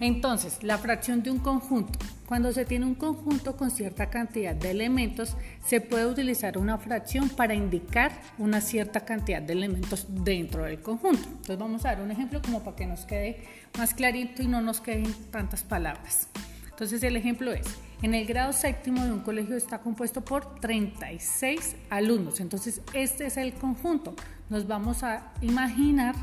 Entonces, 0.00 0.62
la 0.62 0.78
fracción 0.78 1.22
de 1.22 1.30
un 1.30 1.38
conjunto. 1.38 1.98
Cuando 2.26 2.52
se 2.52 2.64
tiene 2.64 2.86
un 2.86 2.94
conjunto 2.94 3.56
con 3.56 3.70
cierta 3.70 4.10
cantidad 4.10 4.54
de 4.54 4.70
elementos, 4.70 5.36
se 5.64 5.80
puede 5.80 6.06
utilizar 6.06 6.58
una 6.58 6.78
fracción 6.78 7.28
para 7.30 7.54
indicar 7.54 8.12
una 8.36 8.60
cierta 8.60 9.00
cantidad 9.00 9.42
de 9.42 9.54
elementos 9.54 10.06
dentro 10.08 10.64
del 10.64 10.80
conjunto. 10.80 11.26
Entonces 11.26 11.58
vamos 11.58 11.84
a 11.84 11.88
dar 11.88 12.02
un 12.02 12.10
ejemplo 12.10 12.40
como 12.42 12.62
para 12.62 12.76
que 12.76 12.86
nos 12.86 13.06
quede 13.06 13.42
más 13.76 13.94
clarito 13.94 14.42
y 14.42 14.46
no 14.46 14.60
nos 14.60 14.80
queden 14.80 15.12
tantas 15.30 15.62
palabras. 15.62 16.28
Entonces 16.70 17.02
el 17.02 17.16
ejemplo 17.16 17.50
es, 17.50 17.66
en 18.02 18.14
el 18.14 18.24
grado 18.24 18.52
séptimo 18.52 19.02
de 19.04 19.10
un 19.10 19.20
colegio 19.20 19.56
está 19.56 19.80
compuesto 19.80 20.24
por 20.24 20.60
36 20.60 21.74
alumnos. 21.90 22.38
Entonces 22.38 22.82
este 22.92 23.26
es 23.26 23.36
el 23.36 23.54
conjunto. 23.54 24.14
Nos 24.48 24.68
vamos 24.68 25.02
a 25.02 25.32
imaginar 25.40 26.14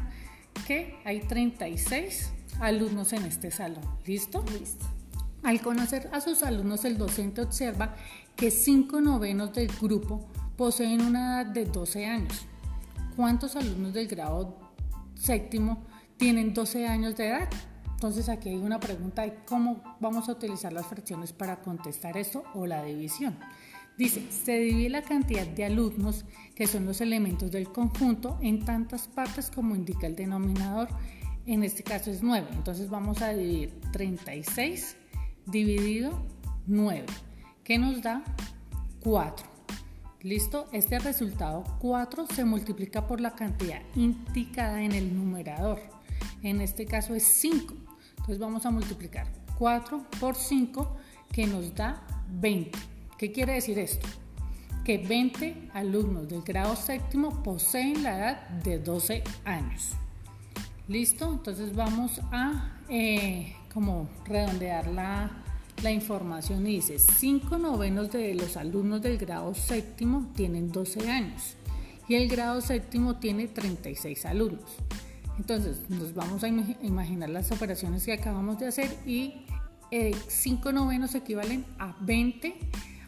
que 0.65 0.96
hay 1.03 1.20
36 1.20 2.32
alumnos 2.59 3.13
en 3.13 3.25
este 3.25 3.51
salón. 3.51 3.83
¿Listo? 4.05 4.43
Listo. 4.59 4.85
Al 5.43 5.62
conocer 5.62 6.09
a 6.12 6.21
sus 6.21 6.41
alumnos, 6.43 6.85
el 6.85 6.97
docente 6.97 7.41
observa 7.41 7.95
que 8.35 8.51
cinco 8.51 9.00
novenos 9.01 9.53
del 9.53 9.67
grupo 9.79 10.27
poseen 10.57 11.01
una 11.01 11.41
edad 11.41 11.51
de 11.51 11.65
12 11.65 12.05
años. 12.05 12.47
¿Cuántos 13.15 13.55
alumnos 13.55 13.93
del 13.93 14.07
grado 14.07 14.57
séptimo 15.13 15.83
tienen 16.17 16.53
12 16.53 16.88
años 16.88 17.15
de 17.15 17.27
edad? 17.27 17.50
Entonces 17.91 18.27
aquí 18.27 18.50
hay 18.50 18.57
una 18.57 18.79
pregunta 18.79 19.21
de 19.21 19.35
cómo 19.45 19.81
vamos 20.00 20.27
a 20.27 20.33
utilizar 20.33 20.74
las 20.74 20.85
fracciones 20.85 21.31
para 21.31 21.62
contestar 21.62 22.17
esto 22.17 22.43
o 22.53 22.65
la 22.65 22.83
división. 22.83 23.38
Dice, 23.97 24.29
se 24.29 24.59
divide 24.59 24.89
la 24.89 25.01
cantidad 25.01 25.47
de 25.47 25.63
alumnos, 25.63 26.25
que 26.53 26.67
son 26.67 26.85
los 26.85 27.00
elementos 27.00 27.51
del 27.51 27.71
conjunto, 27.71 28.38
en 28.41 28.65
tantas 28.65 29.07
partes 29.07 29.50
como 29.50 29.74
indica 29.74 30.07
el 30.07 30.17
denominador 30.17 30.89
en 31.45 31.63
este 31.63 31.83
caso 31.83 32.11
es 32.11 32.23
9. 32.23 32.47
Entonces 32.53 32.89
vamos 32.89 33.21
a 33.21 33.29
dividir 33.29 33.79
36 33.91 34.97
dividido 35.45 36.19
9, 36.67 37.05
que 37.63 37.77
nos 37.77 38.01
da 38.01 38.23
4. 39.01 39.45
¿Listo? 40.21 40.67
Este 40.71 40.97
resultado 40.97 41.63
4 41.79 42.25
se 42.33 42.45
multiplica 42.45 43.05
por 43.05 43.21
la 43.21 43.35
cantidad 43.35 43.81
indicada 43.95 44.81
en 44.81 44.93
el 44.93 45.15
numerador. 45.15 45.79
En 46.41 46.61
este 46.61 46.85
caso 46.85 47.13
es 47.13 47.23
5. 47.23 47.75
Entonces 48.11 48.39
vamos 48.39 48.65
a 48.65 48.71
multiplicar 48.71 49.27
4 49.59 50.03
por 50.19 50.35
5 50.35 50.97
que 51.31 51.45
nos 51.45 51.75
da 51.75 52.01
20. 52.39 52.71
¿Qué 53.19 53.31
quiere 53.31 53.53
decir 53.53 53.77
esto? 53.77 54.07
Que 54.83 54.97
20 54.97 55.69
alumnos 55.73 56.27
del 56.27 56.41
grado 56.41 56.75
séptimo 56.75 57.43
poseen 57.43 58.01
la 58.01 58.17
edad 58.17 58.49
de 58.63 58.79
12 58.79 59.23
años. 59.43 59.95
Listo, 60.87 61.31
entonces 61.31 61.75
vamos 61.75 62.21
a 62.31 62.77
eh, 62.89 63.55
como 63.73 64.07
redondear 64.25 64.87
la, 64.87 65.31
la 65.81 65.91
información 65.91 66.67
y 66.67 66.75
dice 66.75 66.99
5 66.99 67.57
novenos 67.57 68.11
de 68.11 68.35
los 68.35 68.55
alumnos 68.55 69.01
del 69.01 69.17
grado 69.17 69.55
séptimo 69.55 70.31
tienen 70.35 70.71
12 70.71 71.09
años 71.09 71.57
y 72.07 72.13
el 72.13 72.27
grado 72.27 72.61
séptimo 72.61 73.15
tiene 73.15 73.47
36 73.47 74.25
alumnos. 74.25 74.77
Entonces 75.39 75.89
nos 75.89 76.13
vamos 76.13 76.43
a 76.43 76.47
imaginar 76.47 77.29
las 77.29 77.51
operaciones 77.51 78.05
que 78.05 78.13
acabamos 78.13 78.59
de 78.59 78.67
hacer 78.67 78.95
y 79.07 79.45
5 80.27 80.69
eh, 80.69 80.73
novenos 80.73 81.15
equivalen 81.15 81.65
a 81.79 81.95
20 82.01 82.55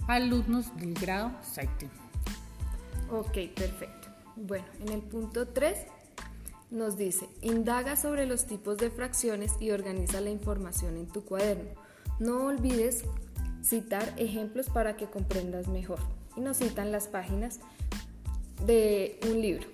alumnos 0.08 0.76
del 0.78 0.96
grado 0.96 1.32
séptimo. 1.44 1.92
Ok, 3.12 3.38
perfecto. 3.56 4.08
Bueno, 4.36 4.66
en 4.82 4.94
el 4.94 5.02
punto 5.02 5.48
3 5.48 5.78
nos 6.70 6.98
dice, 6.98 7.30
indaga 7.42 7.96
sobre 7.96 8.26
los 8.26 8.46
tipos 8.46 8.78
de 8.78 8.90
fracciones 8.90 9.54
y 9.60 9.72
organiza 9.72 10.22
la 10.22 10.30
información 10.30 10.98
en 10.98 11.08
tu 11.08 11.24
cuaderno. 11.24 11.70
No 12.20 12.46
olvides 12.46 13.04
citar 13.64 14.14
ejemplos 14.18 14.70
para 14.70 14.98
que 14.98 15.08
comprendas 15.08 15.68
mejor. 15.68 16.00
Y 16.36 16.42
nos 16.42 16.58
citan 16.58 16.92
las 16.92 17.08
páginas 17.08 17.60
de 18.66 19.20
un 19.30 19.42
libro. 19.42 19.68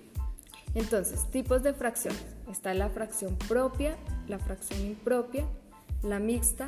Entonces, 0.74 1.30
tipos 1.30 1.62
de 1.62 1.74
fracciones. 1.74 2.24
Está 2.50 2.74
la 2.74 2.88
fracción 2.90 3.36
propia, 3.48 3.96
la 4.28 4.38
fracción 4.38 4.80
impropia, 4.80 5.46
la 6.02 6.18
mixta, 6.18 6.66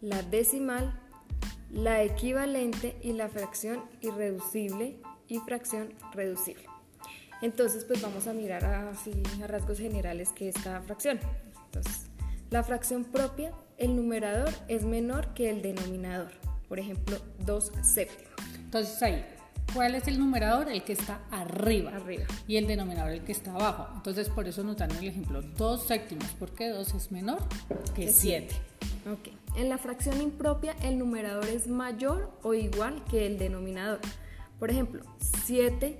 la 0.00 0.22
decimal, 0.22 1.00
la 1.70 2.02
equivalente 2.02 2.96
y 3.02 3.12
la 3.12 3.28
fracción 3.28 3.82
irreducible 4.00 5.00
y 5.28 5.38
fracción 5.40 5.94
reducible. 6.12 6.73
Entonces, 7.44 7.84
pues 7.84 8.00
vamos 8.00 8.26
a 8.26 8.32
mirar 8.32 8.64
así 8.64 9.12
a 9.42 9.46
rasgos 9.46 9.76
generales 9.76 10.30
que 10.30 10.48
esta 10.48 10.80
fracción. 10.80 11.20
Entonces, 11.66 12.06
la 12.48 12.64
fracción 12.64 13.04
propia, 13.04 13.52
el 13.76 13.94
numerador 13.94 14.48
es 14.66 14.84
menor 14.84 15.34
que 15.34 15.50
el 15.50 15.60
denominador. 15.60 16.32
Por 16.70 16.78
ejemplo, 16.78 17.18
2 17.40 17.72
séptimos. 17.82 18.32
Entonces 18.56 19.02
ahí, 19.02 19.26
¿cuál 19.74 19.94
es 19.94 20.08
el 20.08 20.18
numerador? 20.18 20.70
El 20.70 20.84
que 20.84 20.94
está 20.94 21.20
arriba. 21.30 21.94
Arriba. 21.94 22.24
Y 22.48 22.56
el 22.56 22.66
denominador 22.66 23.12
el 23.12 23.22
que 23.24 23.32
está 23.32 23.50
abajo. 23.50 23.88
Entonces 23.94 24.30
por 24.30 24.48
eso 24.48 24.64
nos 24.64 24.78
dan 24.78 24.90
el 24.92 25.06
ejemplo 25.06 25.42
2 25.42 25.86
séptimos, 25.86 26.28
porque 26.38 26.70
2 26.70 26.94
es 26.94 27.12
menor 27.12 27.40
que 27.94 28.08
7. 28.10 28.54
Ok. 29.12 29.58
En 29.58 29.68
la 29.68 29.76
fracción 29.76 30.22
impropia, 30.22 30.74
el 30.82 30.98
numerador 30.98 31.46
es 31.48 31.66
mayor 31.66 32.32
o 32.42 32.54
igual 32.54 33.04
que 33.04 33.26
el 33.26 33.36
denominador. 33.36 34.00
Por 34.58 34.70
ejemplo, 34.70 35.02
7 35.44 35.98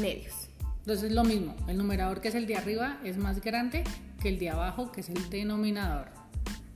medios. 0.00 0.48
Entonces 0.84 1.12
lo 1.12 1.24
mismo, 1.24 1.56
el 1.66 1.78
numerador 1.78 2.20
que 2.20 2.28
es 2.28 2.34
el 2.34 2.46
de 2.46 2.56
arriba 2.56 2.98
es 3.04 3.16
más 3.16 3.40
grande 3.40 3.84
que 4.20 4.28
el 4.28 4.38
de 4.38 4.50
abajo 4.50 4.92
que 4.92 5.00
es 5.00 5.08
el 5.08 5.30
denominador. 5.30 6.08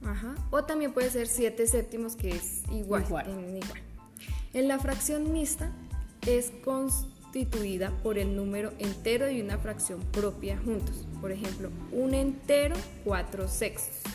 Ajá. 0.02 0.34
O 0.50 0.64
también 0.64 0.94
puede 0.94 1.10
ser 1.10 1.26
7 1.26 1.66
séptimos 1.66 2.16
que 2.16 2.30
es 2.30 2.62
igual, 2.72 3.04
En, 3.26 3.60
En 4.54 4.66
la 4.66 4.78
fracción 4.78 5.30
mixta 5.30 5.70
es 6.26 6.52
constituida 6.64 7.90
por 8.02 8.16
el 8.16 8.34
número 8.34 8.72
entero 8.78 9.28
y 9.28 9.42
una 9.42 9.58
fracción 9.58 10.00
propia 10.10 10.56
juntos. 10.56 11.06
Por 11.20 11.30
ejemplo, 11.30 11.70
un 11.92 12.14
entero, 12.14 12.76
4 13.04 13.46
sextos. 13.46 14.10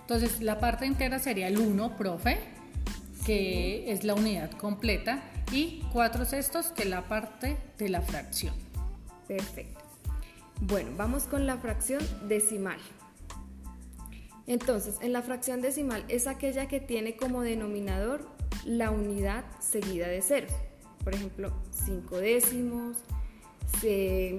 Entonces 0.00 0.40
la 0.40 0.58
parte 0.58 0.86
entera 0.86 1.20
sería 1.20 1.46
el 1.46 1.58
1, 1.58 1.96
profe, 1.96 2.38
que 3.24 3.92
es 3.92 4.02
la 4.02 4.14
unidad 4.14 4.50
completa, 4.50 5.22
y 5.52 5.84
4 5.92 6.24
sextos, 6.24 6.66
que 6.72 6.82
es 6.82 6.88
la 6.88 7.08
parte 7.08 7.58
de 7.78 7.88
la 7.90 8.00
fracción. 8.00 8.67
Perfecto. 9.28 9.80
Bueno, 10.62 10.90
vamos 10.96 11.24
con 11.24 11.46
la 11.46 11.58
fracción 11.58 12.02
decimal. 12.26 12.78
Entonces, 14.46 14.96
en 15.02 15.12
la 15.12 15.22
fracción 15.22 15.60
decimal 15.60 16.04
es 16.08 16.26
aquella 16.26 16.66
que 16.66 16.80
tiene 16.80 17.16
como 17.16 17.42
denominador 17.42 18.26
la 18.64 18.90
unidad 18.90 19.44
seguida 19.60 20.08
de 20.08 20.22
ceros. 20.22 20.52
Por 21.04 21.14
ejemplo, 21.14 21.52
5 21.70 22.18
décimos, 22.18 22.96
100 23.80 24.38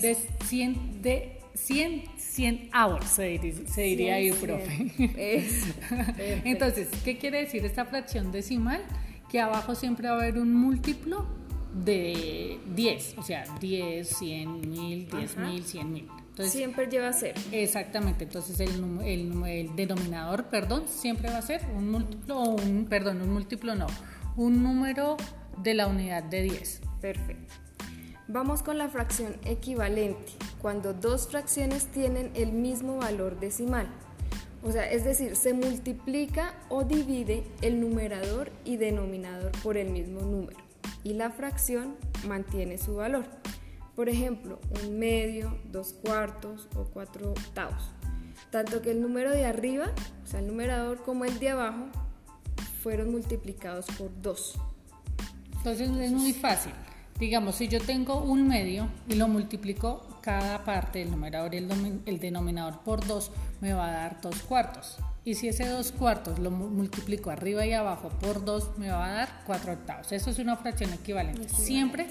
de 0.00 0.16
100 0.44 1.02
de 1.02 1.40
100 1.54 2.04
100 2.16 2.70
hours 2.74 3.06
se 3.06 3.24
diría, 3.24 3.54
se 3.66 3.82
diría 3.82 4.14
ahí, 4.16 4.32
profe. 4.32 4.92
Entonces, 6.44 6.88
¿qué 7.04 7.18
quiere 7.18 7.40
decir 7.40 7.64
esta 7.64 7.84
fracción 7.84 8.32
decimal? 8.32 8.82
Que 9.30 9.40
abajo 9.40 9.74
siempre 9.74 10.08
va 10.08 10.14
a 10.14 10.18
haber 10.18 10.38
un 10.38 10.54
múltiplo 10.54 11.26
de 11.74 12.60
10, 12.74 13.18
o 13.18 13.22
sea, 13.22 13.44
10, 13.60 14.08
100 14.08 14.60
mil, 14.70 15.08
10 15.10 15.36
mil, 15.38 15.64
100 15.64 15.92
mil. 15.92 16.08
siempre 16.42 16.86
lleva 16.86 17.08
a 17.08 17.12
ser. 17.12 17.34
Exactamente, 17.52 18.24
entonces 18.24 18.60
el, 18.60 19.00
el, 19.04 19.44
el, 19.44 19.76
denominador, 19.76 20.44
perdón, 20.44 20.84
siempre 20.86 21.30
va 21.30 21.38
a 21.38 21.42
ser 21.42 21.62
un 21.74 21.90
múltiplo, 21.90 22.38
o 22.38 22.50
un, 22.54 22.86
perdón, 22.88 23.22
un 23.22 23.32
múltiplo 23.32 23.74
no, 23.74 23.86
un 24.36 24.62
número 24.62 25.16
de 25.62 25.74
la 25.74 25.88
unidad 25.88 26.22
de 26.22 26.42
10. 26.42 26.80
Perfecto. 27.00 27.54
Vamos 28.28 28.62
con 28.62 28.78
la 28.78 28.88
fracción 28.88 29.36
equivalente, 29.44 30.32
cuando 30.62 30.94
dos 30.94 31.28
fracciones 31.28 31.88
tienen 31.88 32.30
el 32.34 32.52
mismo 32.52 32.96
valor 32.96 33.38
decimal. 33.38 33.86
O 34.62 34.72
sea, 34.72 34.90
es 34.90 35.04
decir, 35.04 35.36
se 35.36 35.52
multiplica 35.52 36.54
o 36.70 36.84
divide 36.84 37.44
el 37.60 37.80
numerador 37.80 38.50
y 38.64 38.78
denominador 38.78 39.52
por 39.62 39.76
el 39.76 39.90
mismo 39.90 40.22
número 40.22 40.63
y 41.04 41.12
la 41.12 41.30
fracción 41.30 41.96
mantiene 42.26 42.78
su 42.78 42.96
valor. 42.96 43.26
Por 43.94 44.08
ejemplo, 44.08 44.58
un 44.82 44.98
medio, 44.98 45.56
dos 45.70 45.92
cuartos 45.92 46.68
o 46.74 46.84
cuatro 46.84 47.30
octavos. 47.30 47.90
Tanto 48.50 48.82
que 48.82 48.90
el 48.90 49.00
número 49.00 49.30
de 49.30 49.44
arriba, 49.44 49.92
o 50.24 50.26
sea, 50.26 50.40
el 50.40 50.48
numerador, 50.48 51.02
como 51.02 51.24
el 51.24 51.38
de 51.38 51.50
abajo, 51.50 51.86
fueron 52.82 53.12
multiplicados 53.12 53.86
por 53.98 54.10
2. 54.20 54.58
Entonces 55.58 55.90
es 55.90 56.12
muy 56.12 56.32
fácil. 56.32 56.72
Digamos, 57.18 57.54
si 57.54 57.68
yo 57.68 57.80
tengo 57.80 58.22
un 58.22 58.48
medio 58.48 58.88
y 59.08 59.14
lo 59.14 59.28
multiplico 59.28 60.18
cada 60.20 60.64
parte, 60.64 61.00
el 61.02 61.10
numerador 61.10 61.54
y 61.54 61.58
el, 61.58 62.02
el 62.04 62.18
denominador 62.18 62.80
por 62.80 63.06
2, 63.06 63.30
me 63.60 63.72
va 63.72 63.88
a 63.88 63.92
dar 63.92 64.20
2 64.20 64.42
cuartos. 64.42 64.98
Y 65.24 65.34
si 65.34 65.48
ese 65.48 65.66
2 65.66 65.92
cuartos 65.92 66.38
lo 66.38 66.50
multiplico 66.50 67.30
arriba 67.30 67.64
y 67.64 67.72
abajo 67.72 68.10
por 68.20 68.44
2, 68.44 68.78
me 68.78 68.90
va 68.90 69.06
a 69.06 69.12
dar 69.12 69.42
4 69.46 69.72
octavos. 69.72 70.12
Eso 70.12 70.30
es 70.30 70.38
una 70.38 70.56
fracción 70.56 70.92
equivalente. 70.92 71.48
Siempre 71.48 72.08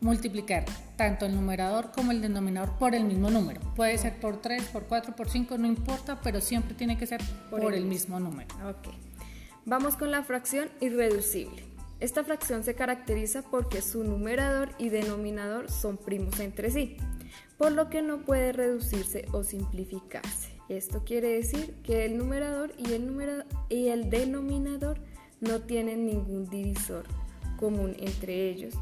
multiplicar 0.00 0.64
tanto 0.96 1.26
el 1.26 1.34
numerador 1.34 1.90
como 1.90 2.12
el 2.12 2.20
denominador 2.20 2.78
por 2.78 2.94
el 2.94 3.04
mismo 3.04 3.30
número. 3.30 3.60
Puede 3.74 3.98
ser 3.98 4.20
por 4.20 4.40
3, 4.40 4.64
por 4.64 4.84
4, 4.84 5.16
por 5.16 5.28
5, 5.28 5.58
no 5.58 5.66
importa, 5.66 6.20
pero 6.22 6.40
siempre 6.40 6.74
tiene 6.74 6.96
que 6.98 7.06
ser 7.06 7.20
por, 7.50 7.74
el, 7.74 7.84
mismo. 7.84 8.20
número. 8.20 8.48
Ok. 8.68 8.94
Vamos 9.64 9.96
con 9.96 10.10
la 10.10 10.22
fracción 10.22 10.68
irreducible. 10.80 11.64
Esta 11.98 12.22
fracción 12.24 12.62
se 12.62 12.74
caracteriza 12.74 13.42
porque 13.42 13.80
su 13.80 14.04
numerador 14.04 14.70
y 14.78 14.90
denominador 14.90 15.70
son 15.70 15.96
primos 15.96 16.38
entre 16.40 16.70
sí, 16.70 16.98
por 17.56 17.72
lo 17.72 17.88
que 17.88 18.02
no 18.02 18.18
puede 18.18 18.52
reducirse 18.52 19.26
o 19.32 19.42
simplificarse. 19.42 20.55
Esto 20.68 21.04
quiere 21.04 21.28
decir 21.28 21.74
que 21.84 22.04
el 22.04 22.18
numerador 22.18 22.72
y 22.76 22.92
el, 22.92 23.44
y 23.68 23.88
el 23.88 24.10
denominador 24.10 24.98
no 25.40 25.60
tienen 25.60 26.06
ningún 26.06 26.48
divisor 26.50 27.04
común 27.56 27.94
entre 27.98 28.50
ellos, 28.50 28.74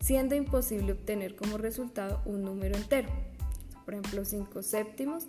siendo 0.00 0.34
imposible 0.34 0.92
obtener 0.92 1.34
como 1.34 1.58
resultado 1.58 2.22
un 2.24 2.42
número 2.42 2.76
entero. 2.76 3.08
Por 3.84 3.94
ejemplo, 3.94 4.24
5 4.24 4.62
séptimos 4.62 5.26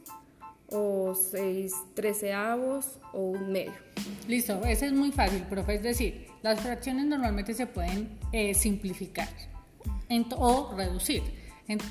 o 0.70 1.16
6 1.16 1.74
treceavos 1.96 3.00
o 3.12 3.22
un 3.22 3.52
medio. 3.52 3.74
Listo, 4.28 4.62
ese 4.66 4.88
es 4.88 4.94
muy 4.94 5.12
fácil, 5.12 5.42
profe. 5.44 5.76
Es 5.76 5.84
decir, 5.84 6.28
las 6.44 6.60
fracciones 6.62 7.06
normalmente 7.06 7.54
se 7.54 7.68
pueden 7.68 8.20
eh, 8.32 8.54
simplificar 8.54 9.30
o 10.38 10.74
reducir. 10.76 11.24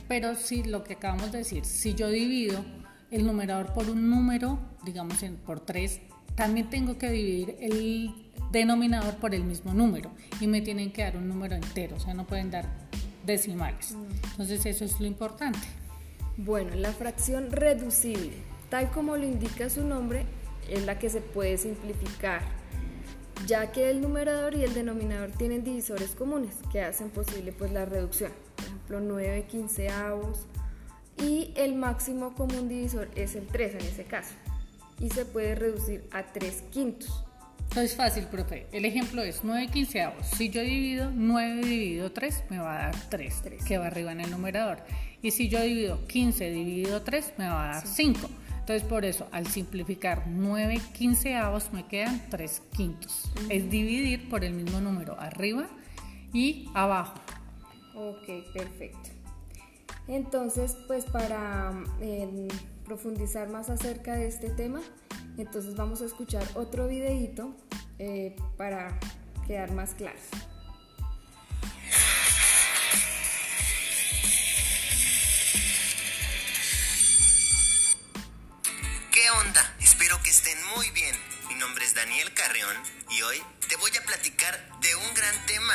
pero 0.06 0.36
si 0.36 0.62
lo 0.62 0.84
que 0.84 0.94
acabamos 0.94 1.32
de 1.32 1.38
decir, 1.38 1.64
si 1.64 1.94
yo 1.94 2.08
divido 2.08 2.64
el 3.12 3.26
numerador 3.26 3.72
por 3.74 3.88
un 3.90 4.10
número, 4.10 4.58
digamos 4.84 5.18
por 5.46 5.60
3, 5.60 6.00
también 6.34 6.70
tengo 6.70 6.96
que 6.96 7.10
dividir 7.10 7.56
el 7.60 8.14
denominador 8.50 9.16
por 9.16 9.34
el 9.34 9.44
mismo 9.44 9.74
número 9.74 10.10
y 10.40 10.46
me 10.46 10.62
tienen 10.62 10.92
que 10.92 11.02
dar 11.02 11.18
un 11.18 11.28
número 11.28 11.54
entero, 11.54 11.96
o 11.96 12.00
sea, 12.00 12.14
no 12.14 12.26
pueden 12.26 12.50
dar 12.50 12.66
decimales. 13.24 13.92
Mm. 13.92 14.30
Entonces 14.30 14.64
eso 14.66 14.84
es 14.84 14.98
lo 14.98 15.06
importante. 15.06 15.60
Bueno, 16.38 16.74
la 16.74 16.92
fracción 16.92 17.52
reducible, 17.52 18.32
tal 18.70 18.90
como 18.90 19.16
lo 19.18 19.24
indica 19.24 19.68
su 19.68 19.84
nombre, 19.84 20.24
es 20.70 20.84
la 20.86 20.98
que 20.98 21.10
se 21.10 21.20
puede 21.20 21.58
simplificar, 21.58 22.40
ya 23.46 23.72
que 23.72 23.90
el 23.90 24.00
numerador 24.00 24.54
y 24.54 24.62
el 24.62 24.72
denominador 24.72 25.32
tienen 25.32 25.64
divisores 25.64 26.14
comunes 26.14 26.54
que 26.72 26.80
hacen 26.80 27.10
posible 27.10 27.52
pues 27.52 27.72
la 27.72 27.84
reducción. 27.84 28.32
Por 28.56 28.64
ejemplo, 28.64 29.00
9 29.00 29.46
quinceavos 29.50 30.46
y 31.22 31.52
el 31.56 31.74
máximo 31.74 32.34
común 32.34 32.68
divisor 32.68 33.08
es 33.14 33.36
el 33.36 33.46
3 33.46 33.74
en 33.74 33.80
ese 33.80 34.04
caso 34.04 34.34
y 35.00 35.08
se 35.08 35.24
puede 35.24 35.54
reducir 35.54 36.04
a 36.12 36.24
3 36.24 36.64
quintos. 36.70 37.24
Es 37.76 37.96
fácil, 37.96 38.24
profe. 38.24 38.66
El 38.72 38.84
ejemplo 38.84 39.22
es 39.22 39.40
9 39.42 39.68
quinceavos. 39.72 40.26
Si 40.26 40.50
yo 40.50 40.60
divido 40.60 41.10
9 41.14 41.62
dividido 41.64 42.12
3, 42.12 42.44
me 42.50 42.58
va 42.58 42.74
a 42.74 42.82
dar 42.84 43.08
3, 43.08 43.40
3, 43.42 43.64
que 43.64 43.78
va 43.78 43.86
arriba 43.86 44.12
en 44.12 44.20
el 44.20 44.30
numerador. 44.30 44.78
Y 45.22 45.30
si 45.30 45.48
yo 45.48 45.62
divido 45.62 46.06
15 46.06 46.50
dividido 46.50 47.02
3, 47.02 47.34
me 47.38 47.48
va 47.48 47.70
a 47.70 47.72
dar 47.74 47.86
5. 47.86 48.28
Entonces, 48.58 48.82
por 48.82 49.04
eso, 49.04 49.26
al 49.32 49.46
simplificar 49.46 50.24
9 50.28 50.80
quinceavos, 50.92 51.72
me 51.72 51.86
quedan 51.86 52.22
3 52.28 52.62
quintos. 52.76 53.32
Es 53.48 53.70
dividir 53.70 54.28
por 54.28 54.44
el 54.44 54.52
mismo 54.52 54.80
número, 54.80 55.18
arriba 55.18 55.66
y 56.34 56.68
abajo. 56.74 57.18
Ok, 57.94 58.52
perfecto. 58.52 59.11
Entonces, 60.08 60.76
pues 60.86 61.04
para 61.04 61.72
em, 62.00 62.48
profundizar 62.84 63.48
más 63.48 63.70
acerca 63.70 64.14
de 64.14 64.26
este 64.26 64.50
tema, 64.50 64.80
entonces 65.38 65.74
vamos 65.76 66.02
a 66.02 66.06
escuchar 66.06 66.44
otro 66.54 66.88
videíto 66.88 67.54
eh, 67.98 68.36
para 68.56 68.98
quedar 69.46 69.72
más 69.72 69.94
claros. 69.94 70.22
muy 80.76 80.90
bien. 80.90 81.14
Mi 81.48 81.54
nombre 81.56 81.84
es 81.84 81.94
Daniel 81.94 82.32
Carreón 82.34 82.76
y 83.10 83.22
hoy 83.22 83.42
te 83.68 83.76
voy 83.76 83.90
a 83.96 84.04
platicar 84.04 84.80
de 84.80 84.94
un 84.96 85.14
gran 85.14 85.46
tema, 85.46 85.74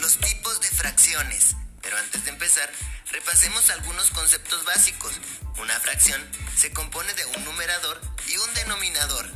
los 0.00 0.18
tipos 0.18 0.60
de 0.60 0.68
fracciones. 0.68 1.56
Pero 1.82 1.96
antes 1.96 2.24
de 2.24 2.30
empezar, 2.30 2.70
repasemos 3.10 3.70
algunos 3.70 4.10
conceptos 4.10 4.64
básicos. 4.64 5.12
Una 5.58 5.78
fracción 5.80 6.24
se 6.56 6.72
compone 6.72 7.12
de 7.14 7.24
un 7.26 7.44
numerador 7.44 8.00
y 8.26 8.36
un 8.36 8.54
denominador. 8.54 9.30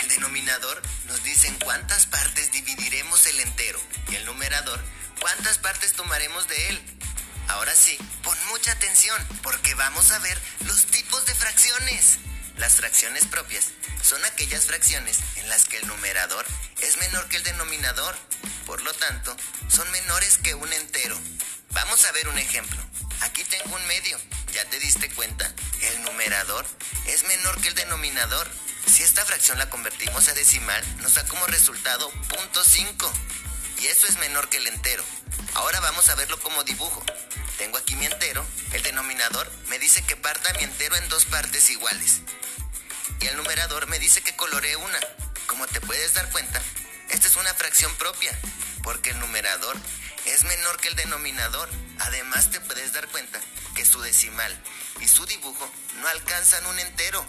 El 0.00 0.08
denominador 0.08 0.80
nos 1.06 1.22
dice 1.24 1.48
en 1.48 1.56
cuántas 1.56 2.06
partes 2.06 2.52
dividiremos 2.52 3.26
el 3.26 3.40
entero 3.40 3.80
y 4.10 4.16
el 4.16 4.24
numerador 4.24 4.80
cuántas 5.20 5.58
partes 5.58 5.92
tomaremos 5.92 6.48
de 6.48 6.68
él. 6.68 6.80
Ahora 7.48 7.74
sí, 7.74 7.96
pon 8.22 8.36
mucha 8.48 8.72
atención 8.72 9.20
porque 9.42 9.74
vamos 9.74 10.10
a 10.10 10.18
ver 10.18 10.38
los 10.66 10.86
tipos 10.86 11.24
de 11.26 11.34
fracciones. 11.34 12.18
Las 12.56 12.74
fracciones 12.74 13.24
propias 13.26 13.68
son 14.02 14.24
aquellas 14.24 14.66
fracciones 14.66 15.18
en 15.36 15.48
las 15.48 15.64
que 15.64 15.78
el 15.78 15.86
numerador 15.86 16.44
es 16.80 16.96
menor 16.98 17.28
que 17.28 17.36
el 17.36 17.44
denominador, 17.44 18.16
por 18.66 18.82
lo 18.82 18.92
tanto, 18.94 19.36
son 19.68 19.90
menores 19.92 20.38
que 20.38 20.54
un 20.54 20.72
entero. 20.72 21.18
Vamos 21.70 22.04
a 22.04 22.12
ver 22.12 22.28
un 22.28 22.38
ejemplo. 22.38 22.87
Aquí 23.20 23.44
tengo 23.44 23.74
un 23.74 23.86
medio, 23.86 24.18
ya 24.52 24.64
te 24.66 24.78
diste 24.78 25.10
cuenta, 25.10 25.52
el 25.82 26.02
numerador 26.02 26.66
es 27.06 27.24
menor 27.24 27.60
que 27.60 27.68
el 27.68 27.74
denominador. 27.74 28.48
Si 28.86 29.02
esta 29.02 29.24
fracción 29.24 29.58
la 29.58 29.70
convertimos 29.70 30.28
a 30.28 30.34
decimal, 30.34 30.82
nos 31.02 31.14
da 31.14 31.24
como 31.26 31.46
resultado 31.46 32.10
0.5. 32.28 33.10
Y 33.80 33.86
eso 33.86 34.06
es 34.06 34.16
menor 34.18 34.48
que 34.48 34.56
el 34.56 34.66
entero. 34.66 35.04
Ahora 35.54 35.80
vamos 35.80 36.08
a 36.08 36.14
verlo 36.14 36.40
como 36.40 36.64
dibujo. 36.64 37.04
Tengo 37.58 37.76
aquí 37.76 37.96
mi 37.96 38.06
entero, 38.06 38.46
el 38.72 38.82
denominador 38.82 39.50
me 39.68 39.78
dice 39.78 40.02
que 40.02 40.16
parta 40.16 40.52
mi 40.54 40.64
entero 40.64 40.96
en 40.96 41.08
dos 41.08 41.24
partes 41.24 41.70
iguales 41.70 42.22
y 43.20 43.26
el 43.26 43.36
numerador 43.36 43.86
me 43.88 43.98
dice 43.98 44.22
que 44.22 44.36
coloré 44.36 44.76
una. 44.76 44.98
Como 45.46 45.66
te 45.66 45.80
puedes 45.80 46.14
dar 46.14 46.30
cuenta, 46.30 46.62
esta 47.10 47.26
es 47.26 47.36
una 47.36 47.52
fracción 47.54 47.94
propia, 47.96 48.36
porque 48.82 49.10
el 49.10 49.18
numerador 49.18 49.76
es 50.34 50.44
menor 50.44 50.80
que 50.80 50.88
el 50.88 50.96
denominador. 50.96 51.68
Además 52.00 52.50
te 52.50 52.60
puedes 52.60 52.92
dar 52.92 53.08
cuenta 53.08 53.40
que 53.74 53.84
su 53.84 54.00
decimal 54.00 54.56
y 55.00 55.08
su 55.08 55.26
dibujo 55.26 55.70
no 56.00 56.08
alcanzan 56.08 56.66
un 56.66 56.78
entero. 56.78 57.24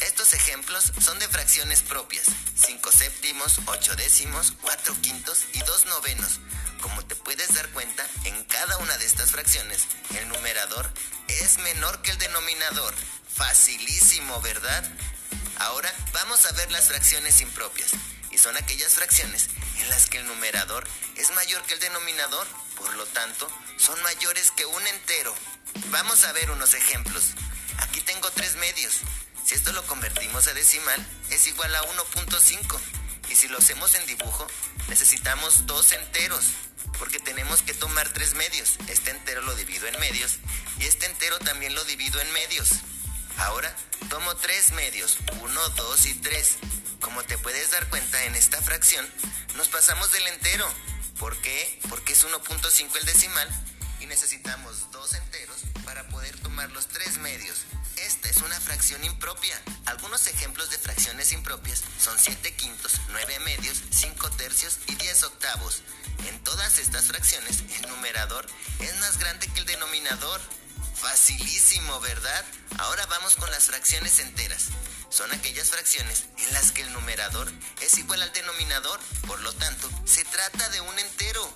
Estos 0.00 0.32
ejemplos 0.34 0.92
son 1.00 1.18
de 1.18 1.28
fracciones 1.28 1.82
propias, 1.82 2.26
5 2.54 2.92
séptimos, 2.92 3.60
8 3.66 3.96
décimos, 3.96 4.52
4 4.62 4.94
quintos 5.00 5.44
y 5.54 5.58
2 5.60 5.86
novenos. 5.86 6.40
Como 6.80 7.04
te 7.04 7.16
puedes 7.16 7.52
dar 7.54 7.68
cuenta, 7.70 8.06
en 8.24 8.44
cada 8.44 8.78
una 8.78 8.96
de 8.98 9.06
estas 9.06 9.32
fracciones, 9.32 9.86
el 10.16 10.28
numerador 10.28 10.88
es 11.26 11.58
menor 11.58 12.00
que 12.02 12.12
el 12.12 12.18
denominador. 12.18 12.94
Facilísimo, 13.34 14.40
¿verdad? 14.40 14.84
Ahora 15.58 15.92
vamos 16.12 16.46
a 16.46 16.52
ver 16.52 16.70
las 16.70 16.86
fracciones 16.86 17.40
impropias, 17.40 17.90
y 18.30 18.38
son 18.38 18.56
aquellas 18.56 18.94
fracciones 18.94 19.48
en 19.78 19.88
las 19.90 20.06
que 20.06 20.18
el 20.18 20.26
numerador 20.26 20.86
es 21.16 21.30
mayor 21.32 21.62
que 21.62 21.74
el 21.74 21.80
denominador, 21.80 22.46
por 22.76 22.94
lo 22.94 23.06
tanto, 23.06 23.50
son 23.76 24.00
mayores 24.02 24.50
que 24.52 24.66
un 24.66 24.86
entero. 24.86 25.34
Vamos 25.90 26.24
a 26.24 26.32
ver 26.32 26.50
unos 26.50 26.74
ejemplos. 26.74 27.32
Aquí 27.78 28.00
tengo 28.00 28.30
tres 28.30 28.56
medios. 28.56 29.00
Si 29.44 29.54
esto 29.54 29.72
lo 29.72 29.86
convertimos 29.86 30.46
a 30.46 30.54
decimal, 30.54 31.04
es 31.30 31.46
igual 31.46 31.74
a 31.74 31.82
1.5. 31.82 32.80
Y 33.30 33.34
si 33.34 33.48
lo 33.48 33.58
hacemos 33.58 33.94
en 33.94 34.06
dibujo, 34.06 34.46
necesitamos 34.88 35.66
dos 35.66 35.92
enteros, 35.92 36.44
porque 36.98 37.18
tenemos 37.18 37.62
que 37.62 37.74
tomar 37.74 38.08
tres 38.12 38.34
medios. 38.34 38.76
Este 38.88 39.10
entero 39.10 39.42
lo 39.42 39.54
divido 39.54 39.86
en 39.86 39.98
medios 40.00 40.38
y 40.78 40.84
este 40.84 41.06
entero 41.06 41.38
también 41.38 41.74
lo 41.74 41.84
divido 41.84 42.20
en 42.20 42.32
medios. 42.32 42.70
Ahora 43.38 43.74
tomo 44.08 44.36
tres 44.36 44.72
medios, 44.72 45.18
1, 45.40 45.68
2 45.70 46.06
y 46.06 46.14
3. 46.14 46.56
Como 47.00 47.22
te 47.24 47.38
puedes 47.38 47.70
dar 47.70 47.88
cuenta 47.88 48.24
en 48.24 48.34
esta 48.34 48.60
fracción, 48.60 49.06
nos 49.56 49.68
pasamos 49.68 50.10
del 50.12 50.26
entero. 50.26 50.68
¿Por 51.18 51.36
qué? 51.40 51.80
Porque 51.88 52.12
es 52.12 52.24
1.5 52.24 52.96
el 52.96 53.06
decimal 53.06 53.48
y 54.00 54.06
necesitamos 54.06 54.90
dos 54.90 55.14
enteros 55.14 55.58
para 55.84 56.06
poder 56.08 56.38
tomar 56.40 56.70
los 56.72 56.88
tres 56.88 57.18
medios. 57.18 57.64
Esta 57.96 58.28
es 58.28 58.38
una 58.38 58.60
fracción 58.60 59.02
impropia. 59.04 59.60
Algunos 59.86 60.26
ejemplos 60.26 60.70
de 60.70 60.78
fracciones 60.78 61.32
impropias 61.32 61.82
son 62.00 62.18
7 62.18 62.54
quintos, 62.54 63.00
9 63.10 63.40
medios, 63.40 63.82
5 63.90 64.30
tercios 64.32 64.78
y 64.86 64.94
10 64.96 65.22
octavos. 65.24 65.82
En 66.28 66.42
todas 66.44 66.78
estas 66.78 67.06
fracciones, 67.06 67.62
el 67.80 67.88
numerador 67.88 68.46
es 68.80 68.96
más 68.96 69.18
grande 69.18 69.46
que 69.48 69.60
el 69.60 69.66
denominador. 69.66 70.40
Facilísimo, 70.94 72.00
¿verdad? 72.00 72.44
Ahora 72.78 73.06
vamos 73.06 73.36
con 73.36 73.50
las 73.50 73.66
fracciones 73.66 74.18
enteras. 74.18 74.66
Son 75.10 75.32
aquellas 75.32 75.70
fracciones 75.70 76.24
en 76.36 76.52
las 76.52 76.70
que 76.72 76.82
el 76.82 76.92
numerador 76.92 77.50
es 77.80 77.96
igual 77.98 78.22
al 78.22 78.32
denominador, 78.32 79.00
por 79.26 79.40
lo 79.40 79.52
tanto, 79.54 79.90
se 80.04 80.24
trata 80.24 80.68
de 80.68 80.80
un 80.80 80.98
entero. 80.98 81.50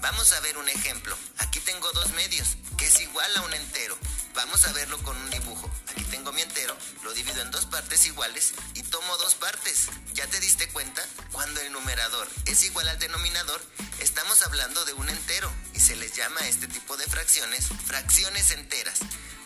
Vamos 0.00 0.32
a 0.32 0.40
ver 0.40 0.58
un 0.58 0.68
ejemplo. 0.68 1.16
Aquí 1.38 1.60
tengo 1.60 1.90
dos 1.92 2.10
medios, 2.10 2.56
que 2.76 2.86
es 2.86 3.00
igual 3.00 3.36
a 3.36 3.42
un 3.42 3.54
entero. 3.54 3.98
Vamos 4.34 4.66
a 4.66 4.72
verlo 4.72 4.98
con 5.02 5.16
un 5.16 5.30
dibujo. 5.30 5.68
Aquí 5.88 6.04
tengo 6.04 6.30
mi 6.32 6.42
entero, 6.42 6.76
lo 7.02 7.12
divido 7.14 7.40
en 7.42 7.50
dos 7.50 7.66
partes 7.66 8.06
iguales 8.06 8.52
y 8.74 8.82
tomo 8.82 9.16
dos 9.16 9.34
partes. 9.34 9.88
¿Ya 10.12 10.26
te 10.26 10.38
diste 10.38 10.68
cuenta? 10.68 11.04
Cuando 11.32 11.60
el 11.60 11.72
numerador 11.72 12.28
es 12.44 12.62
igual 12.64 12.86
al 12.88 12.98
denominador, 12.98 13.60
estamos 13.98 14.42
hablando 14.42 14.84
de 14.84 14.92
un 14.92 15.08
entero 15.08 15.50
y 15.74 15.80
se 15.80 15.96
les 15.96 16.14
llama 16.14 16.40
a 16.42 16.48
este 16.48 16.68
tipo 16.68 16.96
de 16.96 17.06
fracciones 17.06 17.66
fracciones 17.86 18.50
enteras. 18.50 18.98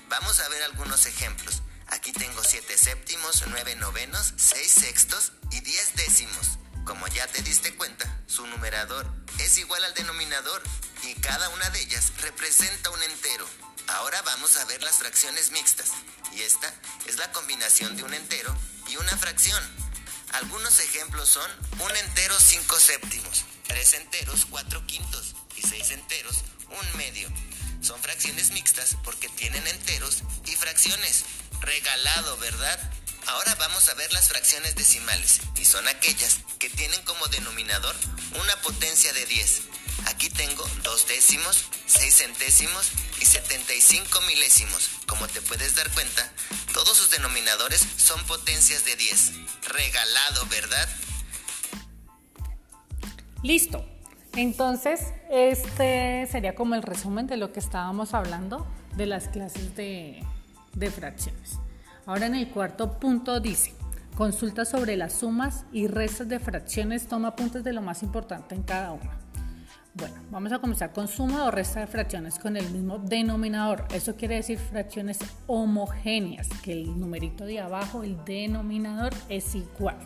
Vamos 0.08 0.40
a 0.40 0.48
ver 0.48 0.62
algunos 0.64 1.06
ejemplos. 1.06 1.62
Aquí 1.92 2.10
tengo 2.12 2.42
7 2.42 2.78
séptimos, 2.78 3.44
9 3.48 3.76
novenos, 3.76 4.32
6 4.38 4.72
sextos 4.72 5.32
y 5.50 5.60
10 5.60 5.94
décimos. 5.96 6.58
Como 6.86 7.06
ya 7.08 7.26
te 7.26 7.42
diste 7.42 7.74
cuenta, 7.74 8.10
su 8.26 8.46
numerador 8.46 9.06
es 9.38 9.58
igual 9.58 9.84
al 9.84 9.92
denominador 9.92 10.62
y 11.02 11.14
cada 11.16 11.50
una 11.50 11.68
de 11.68 11.82
ellas 11.82 12.14
representa 12.22 12.88
un 12.88 13.02
entero. 13.02 13.46
Ahora 13.88 14.22
vamos 14.22 14.56
a 14.56 14.64
ver 14.64 14.82
las 14.82 14.96
fracciones 14.96 15.50
mixtas 15.50 15.90
y 16.34 16.40
esta 16.40 16.72
es 17.06 17.18
la 17.18 17.30
combinación 17.32 17.94
de 17.94 18.04
un 18.04 18.14
entero 18.14 18.56
y 18.88 18.96
una 18.96 19.14
fracción. 19.18 19.62
Algunos 20.32 20.80
ejemplos 20.80 21.28
son 21.28 21.50
un 21.78 21.94
entero 21.94 22.34
5 22.40 22.80
séptimos, 22.80 23.44
3 23.68 23.94
enteros 23.94 24.46
4 24.48 24.86
quintos 24.86 25.36
y 25.56 25.60
6 25.60 25.90
enteros 25.90 26.36
1 26.70 26.96
medio. 26.96 27.28
Son 27.82 28.00
fracciones 28.00 28.50
mixtas 28.52 28.96
porque 29.04 29.28
tienen 29.28 29.66
enteros 29.66 30.22
y 30.46 30.56
fracciones. 30.56 31.24
Regalado, 31.62 32.36
¿verdad? 32.38 32.78
Ahora 33.28 33.54
vamos 33.54 33.88
a 33.88 33.94
ver 33.94 34.12
las 34.12 34.28
fracciones 34.28 34.74
decimales 34.74 35.40
y 35.56 35.64
son 35.64 35.86
aquellas 35.86 36.40
que 36.58 36.68
tienen 36.68 37.00
como 37.02 37.24
denominador 37.28 37.94
una 38.40 38.56
potencia 38.62 39.12
de 39.12 39.24
10. 39.26 39.62
Aquí 40.06 40.28
tengo 40.28 40.64
dos 40.82 41.06
décimos, 41.06 41.64
6 41.86 42.14
centésimos 42.14 42.90
y 43.20 43.26
75 43.26 44.20
milésimos. 44.22 44.90
Como 45.06 45.28
te 45.28 45.40
puedes 45.40 45.76
dar 45.76 45.88
cuenta, 45.92 46.32
todos 46.74 46.96
sus 46.96 47.10
denominadores 47.10 47.86
son 47.96 48.22
potencias 48.24 48.84
de 48.84 48.96
10. 48.96 49.32
Regalado, 49.68 50.46
¿verdad? 50.46 50.88
Listo. 53.44 53.86
Entonces, 54.34 55.00
este 55.30 56.26
sería 56.30 56.56
como 56.56 56.74
el 56.74 56.82
resumen 56.82 57.28
de 57.28 57.36
lo 57.36 57.52
que 57.52 57.60
estábamos 57.60 58.14
hablando 58.14 58.66
de 58.96 59.06
las 59.06 59.28
clases 59.28 59.76
de, 59.76 60.24
de 60.74 60.90
fracciones. 60.90 61.58
Ahora 62.06 62.26
en 62.26 62.34
el 62.34 62.50
cuarto 62.50 62.98
punto 62.98 63.40
dice, 63.40 63.74
consulta 64.16 64.64
sobre 64.64 64.96
las 64.96 65.14
sumas 65.14 65.64
y 65.72 65.86
restas 65.86 66.28
de 66.28 66.38
fracciones, 66.38 67.06
toma 67.06 67.28
apuntes 67.28 67.62
de 67.64 67.72
lo 67.72 67.82
más 67.82 68.02
importante 68.02 68.54
en 68.54 68.62
cada 68.62 68.92
una. 68.92 69.18
Bueno, 69.94 70.14
vamos 70.30 70.50
a 70.52 70.58
comenzar 70.58 70.92
con 70.92 71.06
suma 71.06 71.44
o 71.44 71.50
resta 71.50 71.80
de 71.80 71.86
fracciones 71.86 72.38
con 72.38 72.56
el 72.56 72.68
mismo 72.70 72.98
denominador. 72.98 73.84
Eso 73.92 74.16
quiere 74.16 74.36
decir 74.36 74.58
fracciones 74.58 75.18
homogéneas, 75.46 76.48
que 76.62 76.72
el 76.72 76.98
numerito 76.98 77.44
de 77.44 77.60
abajo, 77.60 78.02
el 78.02 78.24
denominador, 78.24 79.12
es 79.28 79.54
igual. 79.54 79.98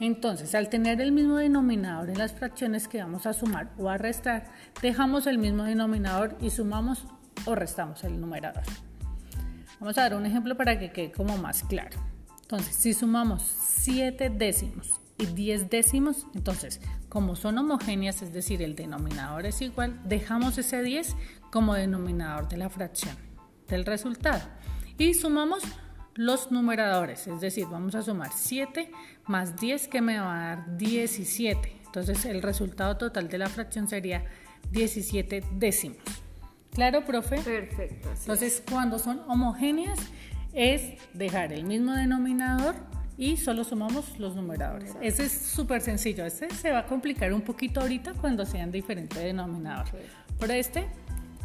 Entonces, 0.00 0.54
al 0.54 0.70
tener 0.70 1.02
el 1.02 1.12
mismo 1.12 1.36
denominador 1.36 2.08
en 2.08 2.18
las 2.18 2.32
fracciones 2.32 2.88
que 2.88 3.02
vamos 3.02 3.26
a 3.26 3.34
sumar 3.34 3.72
o 3.78 3.90
a 3.90 3.98
restar, 3.98 4.46
dejamos 4.80 5.26
el 5.26 5.36
mismo 5.36 5.64
denominador 5.64 6.36
y 6.40 6.48
sumamos 6.48 7.06
o 7.44 7.54
restamos 7.54 8.04
el 8.04 8.18
numerador. 8.18 8.64
Vamos 9.80 9.98
a 9.98 10.02
dar 10.02 10.14
un 10.14 10.26
ejemplo 10.26 10.56
para 10.56 10.78
que 10.78 10.92
quede 10.92 11.12
como 11.12 11.36
más 11.36 11.62
claro. 11.62 11.98
Entonces, 12.42 12.74
si 12.76 12.94
sumamos 12.94 13.42
7 13.42 14.30
décimos 14.30 15.00
y 15.18 15.26
10 15.26 15.70
décimos, 15.70 16.26
entonces, 16.34 16.80
como 17.08 17.36
son 17.36 17.58
homogéneas, 17.58 18.22
es 18.22 18.32
decir, 18.32 18.62
el 18.62 18.76
denominador 18.76 19.46
es 19.46 19.60
igual, 19.60 20.00
dejamos 20.04 20.58
ese 20.58 20.82
10 20.82 21.16
como 21.50 21.74
denominador 21.74 22.48
de 22.48 22.56
la 22.56 22.68
fracción 22.68 23.16
del 23.68 23.84
resultado. 23.84 24.42
Y 24.98 25.14
sumamos 25.14 25.62
los 26.14 26.52
numeradores, 26.52 27.26
es 27.26 27.40
decir, 27.40 27.66
vamos 27.70 27.94
a 27.94 28.02
sumar 28.02 28.30
7 28.32 28.90
más 29.26 29.56
10 29.56 29.88
que 29.88 30.00
me 30.00 30.18
va 30.18 30.34
a 30.34 30.56
dar 30.56 30.76
17. 30.76 31.80
Entonces 31.86 32.24
el 32.24 32.42
resultado 32.42 32.96
total 32.96 33.28
de 33.28 33.38
la 33.38 33.48
fracción 33.48 33.88
sería 33.88 34.24
17 34.70 35.44
décimos. 35.52 36.23
¿Claro, 36.74 37.04
profe? 37.04 37.36
Perfecto. 37.40 38.10
Entonces 38.10 38.62
cuando 38.68 38.98
son 38.98 39.20
homogéneas 39.28 39.98
es 40.52 40.94
dejar 41.14 41.52
el 41.52 41.64
mismo 41.64 41.92
denominador 41.92 42.74
y 43.16 43.36
solo 43.36 43.62
sumamos 43.64 44.18
los 44.18 44.34
numeradores. 44.34 44.94
Ese 45.00 45.24
es 45.26 45.32
súper 45.32 45.80
sencillo. 45.80 46.24
Este 46.24 46.50
se 46.50 46.72
va 46.72 46.80
a 46.80 46.86
complicar 46.86 47.32
un 47.32 47.42
poquito 47.42 47.80
ahorita 47.80 48.14
cuando 48.14 48.44
sean 48.44 48.72
diferentes 48.72 49.22
denominadores. 49.22 49.94
Pero 50.38 50.52
este, 50.52 50.86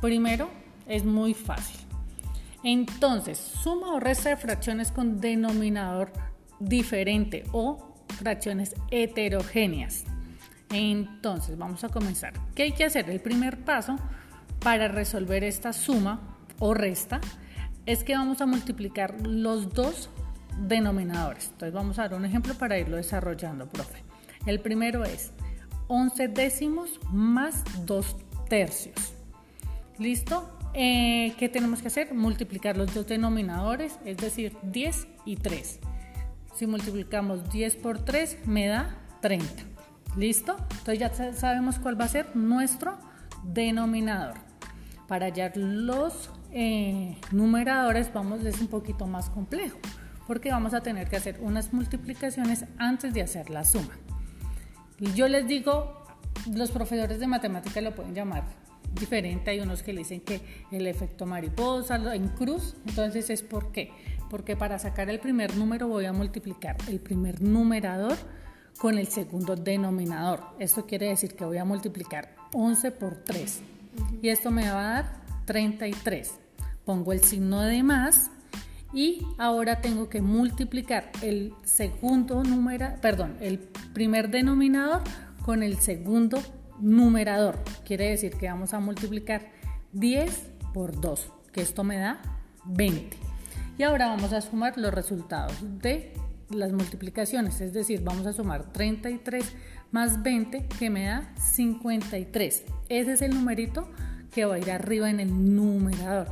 primero, 0.01 0.49
es 0.87 1.05
muy 1.05 1.35
fácil. 1.35 1.79
Entonces, 2.63 3.37
suma 3.37 3.93
o 3.93 3.99
resta 3.99 4.29
de 4.29 4.37
fracciones 4.37 4.91
con 4.91 5.21
denominador 5.21 6.11
diferente 6.59 7.43
o 7.51 7.95
fracciones 8.17 8.75
heterogéneas. 8.89 10.05
Entonces, 10.71 11.57
vamos 11.57 11.83
a 11.83 11.89
comenzar. 11.89 12.33
¿Qué 12.55 12.63
hay 12.63 12.71
que 12.73 12.83
hacer? 12.83 13.09
El 13.09 13.21
primer 13.21 13.63
paso 13.63 13.97
para 14.59 14.87
resolver 14.87 15.43
esta 15.43 15.73
suma 15.73 16.37
o 16.59 16.73
resta 16.73 17.21
es 17.85 18.03
que 18.03 18.15
vamos 18.15 18.41
a 18.41 18.45
multiplicar 18.45 19.15
los 19.25 19.73
dos 19.73 20.09
denominadores. 20.67 21.45
Entonces, 21.45 21.73
vamos 21.73 21.99
a 21.99 22.03
dar 22.03 22.15
un 22.15 22.25
ejemplo 22.25 22.53
para 22.55 22.77
irlo 22.77 22.97
desarrollando, 22.97 23.67
profe. 23.67 24.03
El 24.45 24.59
primero 24.59 25.03
es 25.03 25.31
11 25.87 26.27
décimos 26.27 26.99
más 27.11 27.63
2 27.85 28.15
tercios. 28.47 29.13
¿Listo? 29.97 30.49
Eh, 30.73 31.33
¿Qué 31.37 31.49
tenemos 31.49 31.81
que 31.81 31.87
hacer? 31.87 32.13
Multiplicar 32.13 32.77
los 32.77 32.93
dos 32.93 33.07
denominadores, 33.07 33.97
es 34.05 34.17
decir, 34.17 34.55
10 34.63 35.07
y 35.25 35.35
3. 35.37 35.79
Si 36.55 36.67
multiplicamos 36.67 37.49
10 37.51 37.75
por 37.77 38.05
3, 38.05 38.45
me 38.45 38.67
da 38.67 38.95
30. 39.21 39.47
¿Listo? 40.15 40.55
Entonces 40.71 40.99
ya 40.99 41.33
sabemos 41.33 41.79
cuál 41.79 41.99
va 41.99 42.05
a 42.05 42.09
ser 42.09 42.35
nuestro 42.35 42.97
denominador. 43.43 44.48
Para 45.09 45.25
hallar 45.25 45.57
los 45.57 46.29
eh, 46.53 47.17
numeradores, 47.31 48.13
vamos, 48.13 48.45
es 48.45 48.61
un 48.61 48.67
poquito 48.67 49.07
más 49.07 49.29
complejo, 49.29 49.79
porque 50.27 50.51
vamos 50.51 50.73
a 50.73 50.81
tener 50.81 51.09
que 51.09 51.17
hacer 51.17 51.39
unas 51.41 51.73
multiplicaciones 51.73 52.63
antes 52.77 53.13
de 53.13 53.23
hacer 53.23 53.49
la 53.49 53.65
suma. 53.65 53.97
Y 54.99 55.11
yo 55.13 55.27
les 55.27 55.47
digo, 55.47 56.05
los 56.53 56.69
profesores 56.69 57.19
de 57.19 57.25
matemática 57.25 57.81
lo 57.81 57.95
pueden 57.95 58.13
llamar 58.13 58.43
diferente. 58.93 59.51
Hay 59.51 59.59
unos 59.59 59.83
que 59.83 59.93
le 59.93 59.99
dicen 59.99 60.21
que 60.21 60.41
el 60.71 60.87
efecto 60.87 61.25
mariposa 61.25 61.95
en 62.13 62.27
cruz. 62.29 62.75
Entonces 62.87 63.29
es 63.29 63.41
por 63.41 63.71
qué. 63.71 63.91
Porque 64.29 64.55
para 64.55 64.77
sacar 64.77 65.09
el 65.09 65.19
primer 65.19 65.55
número 65.57 65.87
voy 65.87 66.05
a 66.05 66.13
multiplicar 66.13 66.77
el 66.87 66.99
primer 66.99 67.41
numerador 67.41 68.15
con 68.77 68.97
el 68.97 69.07
segundo 69.07 69.55
denominador. 69.55 70.43
Esto 70.59 70.85
quiere 70.85 71.07
decir 71.07 71.35
que 71.35 71.45
voy 71.45 71.57
a 71.57 71.65
multiplicar 71.65 72.35
11 72.53 72.91
por 72.91 73.15
3. 73.23 73.61
Y 74.21 74.29
esto 74.29 74.51
me 74.51 74.69
va 74.69 74.79
a 74.79 74.93
dar 74.93 75.21
33. 75.45 76.33
Pongo 76.85 77.13
el 77.13 77.23
signo 77.23 77.61
de 77.61 77.83
más 77.83 78.31
y 78.93 79.25
ahora 79.37 79.81
tengo 79.81 80.09
que 80.09 80.21
multiplicar 80.21 81.11
el 81.21 81.53
segundo 81.63 82.43
número, 82.43 82.87
perdón, 83.01 83.37
el 83.39 83.59
primer 83.93 84.29
denominador 84.29 85.03
con 85.45 85.61
el 85.61 85.77
segundo 85.79 86.41
numerador. 86.79 87.59
Quiere 87.85 88.09
decir 88.09 88.33
que 88.33 88.47
vamos 88.47 88.73
a 88.73 88.79
multiplicar 88.79 89.51
10 89.93 90.49
por 90.73 90.99
2, 90.99 91.31
que 91.51 91.61
esto 91.61 91.83
me 91.83 91.97
da 91.97 92.21
20. 92.65 93.17
Y 93.77 93.83
ahora 93.83 94.07
vamos 94.07 94.33
a 94.33 94.41
sumar 94.41 94.77
los 94.77 94.93
resultados 94.93 95.53
de 95.61 96.13
las 96.49 96.71
multiplicaciones, 96.71 97.61
es 97.61 97.73
decir, 97.73 98.01
vamos 98.03 98.25
a 98.25 98.33
sumar 98.33 98.73
33 98.73 99.45
más 99.91 100.21
20 100.21 100.67
que 100.67 100.89
me 100.89 101.05
da 101.05 101.33
53. 101.35 102.63
Ese 102.89 103.13
es 103.13 103.21
el 103.21 103.33
numerito 103.33 103.89
que 104.31 104.45
va 104.45 104.55
a 104.55 104.59
ir 104.59 104.71
arriba 104.71 105.09
en 105.09 105.19
el 105.19 105.55
numerador. 105.55 106.27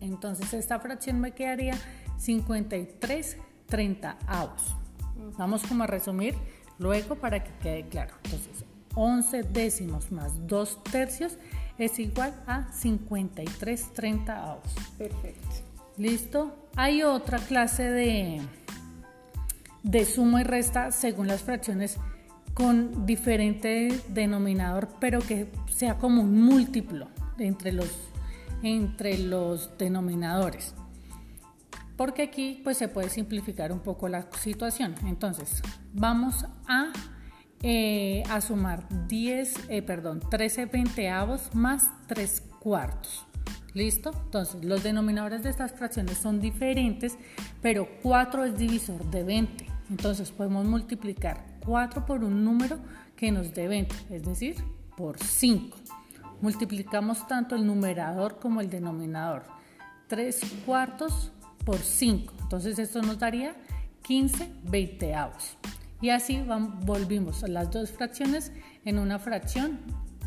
Entonces 0.00 0.52
esta 0.52 0.78
fracción 0.78 1.20
me 1.20 1.32
quedaría 1.32 1.74
53 2.18 3.36
30 3.66 4.18
avos. 4.26 4.76
Vamos 5.36 5.62
como 5.66 5.84
a 5.84 5.86
resumir 5.86 6.34
luego 6.78 7.16
para 7.16 7.42
que 7.42 7.50
quede 7.62 7.88
claro. 7.88 8.14
Entonces 8.24 8.64
11 8.94 9.42
décimos 9.44 10.10
más 10.12 10.46
2 10.46 10.84
tercios 10.84 11.38
es 11.78 11.98
igual 11.98 12.34
a 12.46 12.70
53 12.72 13.92
30 13.92 14.58
Perfecto. 14.96 15.48
¿Listo? 15.96 16.68
Hay 16.76 17.02
otra 17.02 17.38
clase 17.38 17.84
de, 17.84 18.40
de 19.82 20.04
suma 20.04 20.40
y 20.40 20.44
resta 20.44 20.92
según 20.92 21.26
las 21.26 21.42
fracciones 21.42 21.98
con 22.54 23.06
diferente 23.06 24.00
denominador, 24.08 24.88
pero 25.00 25.20
que 25.20 25.48
sea 25.68 25.98
como 25.98 26.22
un 26.22 26.42
múltiplo 26.42 27.08
entre 27.38 27.72
los, 27.72 27.90
entre 28.62 29.18
los 29.18 29.76
denominadores. 29.78 30.74
Porque 31.96 32.22
aquí 32.22 32.60
pues 32.62 32.76
se 32.78 32.88
puede 32.88 33.10
simplificar 33.10 33.72
un 33.72 33.80
poco 33.80 34.08
la 34.08 34.26
situación. 34.40 34.94
Entonces, 35.04 35.62
vamos 35.92 36.46
a 36.66 36.92
eh, 37.64 38.22
a 38.30 38.40
sumar 38.40 38.86
10, 39.08 39.68
eh, 39.68 39.82
perdón, 39.82 40.20
13 40.30 40.66
veinteavos 40.66 41.52
más 41.54 41.90
3 42.06 42.42
cuartos. 42.60 43.26
¿Listo? 43.74 44.12
Entonces, 44.26 44.64
los 44.64 44.84
denominadores 44.84 45.42
de 45.42 45.50
estas 45.50 45.72
fracciones 45.72 46.18
son 46.18 46.40
diferentes, 46.40 47.18
pero 47.60 47.88
4 48.02 48.44
es 48.44 48.56
divisor 48.56 49.04
de 49.10 49.24
20. 49.24 49.66
Entonces, 49.90 50.30
podemos 50.30 50.66
multiplicar 50.66 51.44
4 51.68 52.06
por 52.06 52.24
un 52.24 52.44
número 52.44 52.78
que 53.14 53.30
nos 53.30 53.52
dé 53.52 53.68
20, 53.68 53.94
es 54.08 54.24
decir, 54.24 54.56
por 54.96 55.18
5. 55.18 55.76
Multiplicamos 56.40 57.28
tanto 57.28 57.56
el 57.56 57.66
numerador 57.66 58.38
como 58.38 58.62
el 58.62 58.70
denominador. 58.70 59.44
3 60.06 60.40
cuartos 60.64 61.30
por 61.66 61.76
5. 61.76 62.32
Entonces, 62.40 62.78
esto 62.78 63.02
nos 63.02 63.18
daría 63.18 63.54
15 64.00 64.50
veinteavos. 64.64 65.58
Y 66.00 66.08
así 66.08 66.42
volvimos 66.86 67.46
las 67.46 67.70
dos 67.70 67.90
fracciones 67.90 68.50
en 68.86 68.98
una 68.98 69.18
fracción 69.18 69.78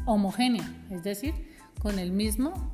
homogénea, 0.05 0.85
es 0.91 1.01
decir, 1.01 1.33
con 1.79 1.97
el 1.97 2.11
mismo 2.11 2.71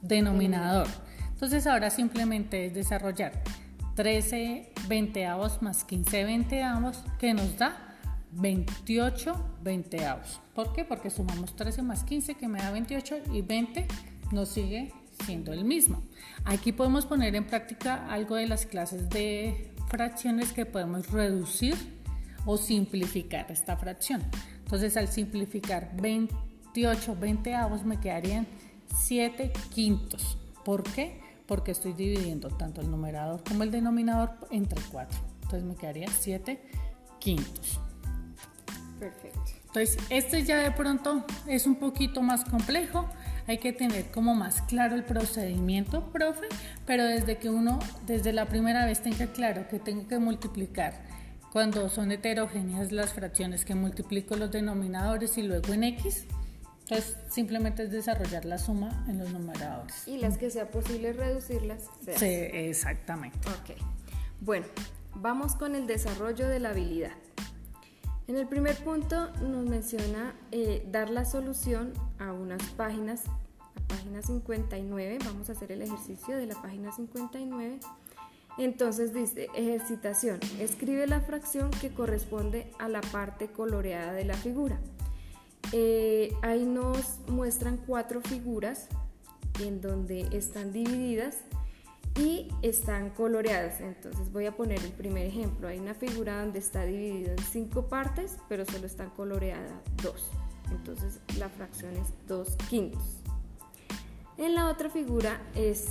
denominador. 0.00 0.86
Entonces 1.34 1.66
ahora 1.66 1.90
simplemente 1.90 2.64
es 2.64 2.72
desarrollar 2.72 3.32
13 3.96 4.72
veinteavos 4.88 5.62
más 5.62 5.84
15 5.84 6.24
veinteavos 6.24 7.02
que 7.18 7.32
nos 7.32 7.56
da 7.56 7.96
28 8.32 9.58
veinteavos. 9.62 10.40
¿Por 10.54 10.74
qué? 10.74 10.84
Porque 10.84 11.08
sumamos 11.08 11.56
13 11.56 11.82
más 11.82 12.04
15 12.04 12.34
que 12.34 12.46
me 12.46 12.58
da 12.58 12.70
28 12.70 13.16
y 13.32 13.40
20 13.40 13.86
nos 14.32 14.50
sigue 14.50 14.92
siendo 15.24 15.54
el 15.54 15.64
mismo. 15.64 16.02
Aquí 16.44 16.72
podemos 16.72 17.06
poner 17.06 17.34
en 17.34 17.46
práctica 17.46 18.06
algo 18.10 18.36
de 18.36 18.46
las 18.46 18.66
clases 18.66 19.08
de 19.08 19.72
fracciones 19.88 20.52
que 20.52 20.66
podemos 20.66 21.10
reducir 21.10 21.74
o 22.44 22.58
simplificar 22.58 23.50
esta 23.50 23.78
fracción. 23.78 24.22
Entonces 24.58 24.98
al 24.98 25.08
simplificar 25.08 25.96
28 26.02 27.16
veinteavos 27.18 27.84
me 27.86 27.98
quedarían 27.98 28.46
7 28.94 29.52
quintos. 29.74 30.36
¿Por 30.66 30.82
qué? 30.82 31.25
Porque 31.46 31.70
estoy 31.70 31.92
dividiendo 31.92 32.48
tanto 32.48 32.80
el 32.80 32.90
numerador 32.90 33.42
como 33.44 33.62
el 33.62 33.70
denominador 33.70 34.30
entre 34.50 34.80
4. 34.90 35.18
Entonces 35.42 35.64
me 35.64 35.76
quedaría 35.76 36.08
7 36.08 36.60
quintos. 37.18 37.80
Perfecto. 38.98 39.40
Entonces, 39.66 39.98
este 40.08 40.42
ya 40.42 40.58
de 40.58 40.70
pronto 40.70 41.24
es 41.46 41.66
un 41.66 41.76
poquito 41.76 42.22
más 42.22 42.44
complejo. 42.44 43.06
Hay 43.46 43.58
que 43.58 43.72
tener 43.72 44.10
como 44.10 44.34
más 44.34 44.62
claro 44.62 44.96
el 44.96 45.04
procedimiento, 45.04 46.10
profe, 46.10 46.46
pero 46.86 47.04
desde 47.04 47.36
que 47.36 47.50
uno, 47.50 47.78
desde 48.06 48.32
la 48.32 48.46
primera 48.46 48.86
vez 48.86 49.02
tenga 49.02 49.26
claro 49.26 49.68
que 49.68 49.78
tengo 49.78 50.08
que 50.08 50.18
multiplicar 50.18 50.94
cuando 51.52 51.88
son 51.88 52.10
heterogéneas 52.10 52.90
las 52.90 53.12
fracciones 53.12 53.64
que 53.64 53.74
multiplico 53.74 54.36
los 54.36 54.50
denominadores 54.50 55.38
y 55.38 55.42
luego 55.42 55.72
en 55.72 55.84
x, 55.84 56.26
entonces 56.88 57.16
simplemente 57.28 57.82
es 57.82 57.90
desarrollar 57.90 58.44
la 58.44 58.58
suma 58.58 59.04
en 59.08 59.18
los 59.18 59.32
numeradores. 59.32 60.06
Y 60.06 60.18
las 60.18 60.38
que 60.38 60.50
sea 60.50 60.70
posible 60.70 61.12
reducirlas. 61.12 61.84
Sí, 62.16 62.26
exactamente. 62.26 63.38
Ok. 63.48 63.76
Bueno, 64.40 64.66
vamos 65.14 65.56
con 65.56 65.74
el 65.74 65.86
desarrollo 65.86 66.48
de 66.48 66.60
la 66.60 66.70
habilidad. 66.70 67.12
En 68.28 68.36
el 68.36 68.46
primer 68.46 68.76
punto 68.76 69.32
nos 69.42 69.66
menciona 69.66 70.34
eh, 70.52 70.86
dar 70.90 71.10
la 71.10 71.24
solución 71.24 71.92
a 72.18 72.32
unas 72.32 72.62
páginas, 72.76 73.22
a 73.26 73.88
página 73.88 74.22
59, 74.22 75.18
vamos 75.24 75.48
a 75.48 75.52
hacer 75.52 75.72
el 75.72 75.82
ejercicio 75.82 76.36
de 76.36 76.46
la 76.46 76.60
página 76.60 76.92
59 76.92 77.80
entonces 78.58 79.12
dice, 79.12 79.48
ejercitación, 79.54 80.40
escribe 80.58 81.06
la 81.06 81.20
fracción 81.20 81.70
que 81.70 81.90
corresponde 81.90 82.70
a 82.78 82.88
la 82.88 83.02
parte 83.02 83.48
coloreada 83.48 84.12
de 84.12 84.24
la 84.24 84.34
figura. 84.34 84.78
Eh, 85.72 86.32
ahí 86.42 86.64
nos 86.64 87.20
muestran 87.28 87.78
cuatro 87.78 88.20
figuras 88.20 88.88
en 89.60 89.80
donde 89.80 90.28
están 90.32 90.72
divididas 90.72 91.38
y 92.18 92.48
están 92.62 93.10
coloreadas. 93.10 93.80
Entonces 93.80 94.32
voy 94.32 94.46
a 94.46 94.56
poner 94.56 94.80
el 94.82 94.92
primer 94.92 95.26
ejemplo. 95.26 95.68
Hay 95.68 95.78
una 95.78 95.94
figura 95.94 96.40
donde 96.40 96.58
está 96.58 96.84
dividida 96.84 97.32
en 97.32 97.38
cinco 97.38 97.88
partes, 97.88 98.36
pero 98.48 98.64
solo 98.64 98.86
están 98.86 99.10
coloreadas 99.10 99.70
dos. 100.02 100.30
Entonces 100.70 101.20
la 101.38 101.48
fracción 101.48 101.96
es 101.96 102.08
dos 102.26 102.56
quintos. 102.68 103.02
En 104.38 104.54
la 104.54 104.68
otra 104.68 104.90
figura 104.90 105.40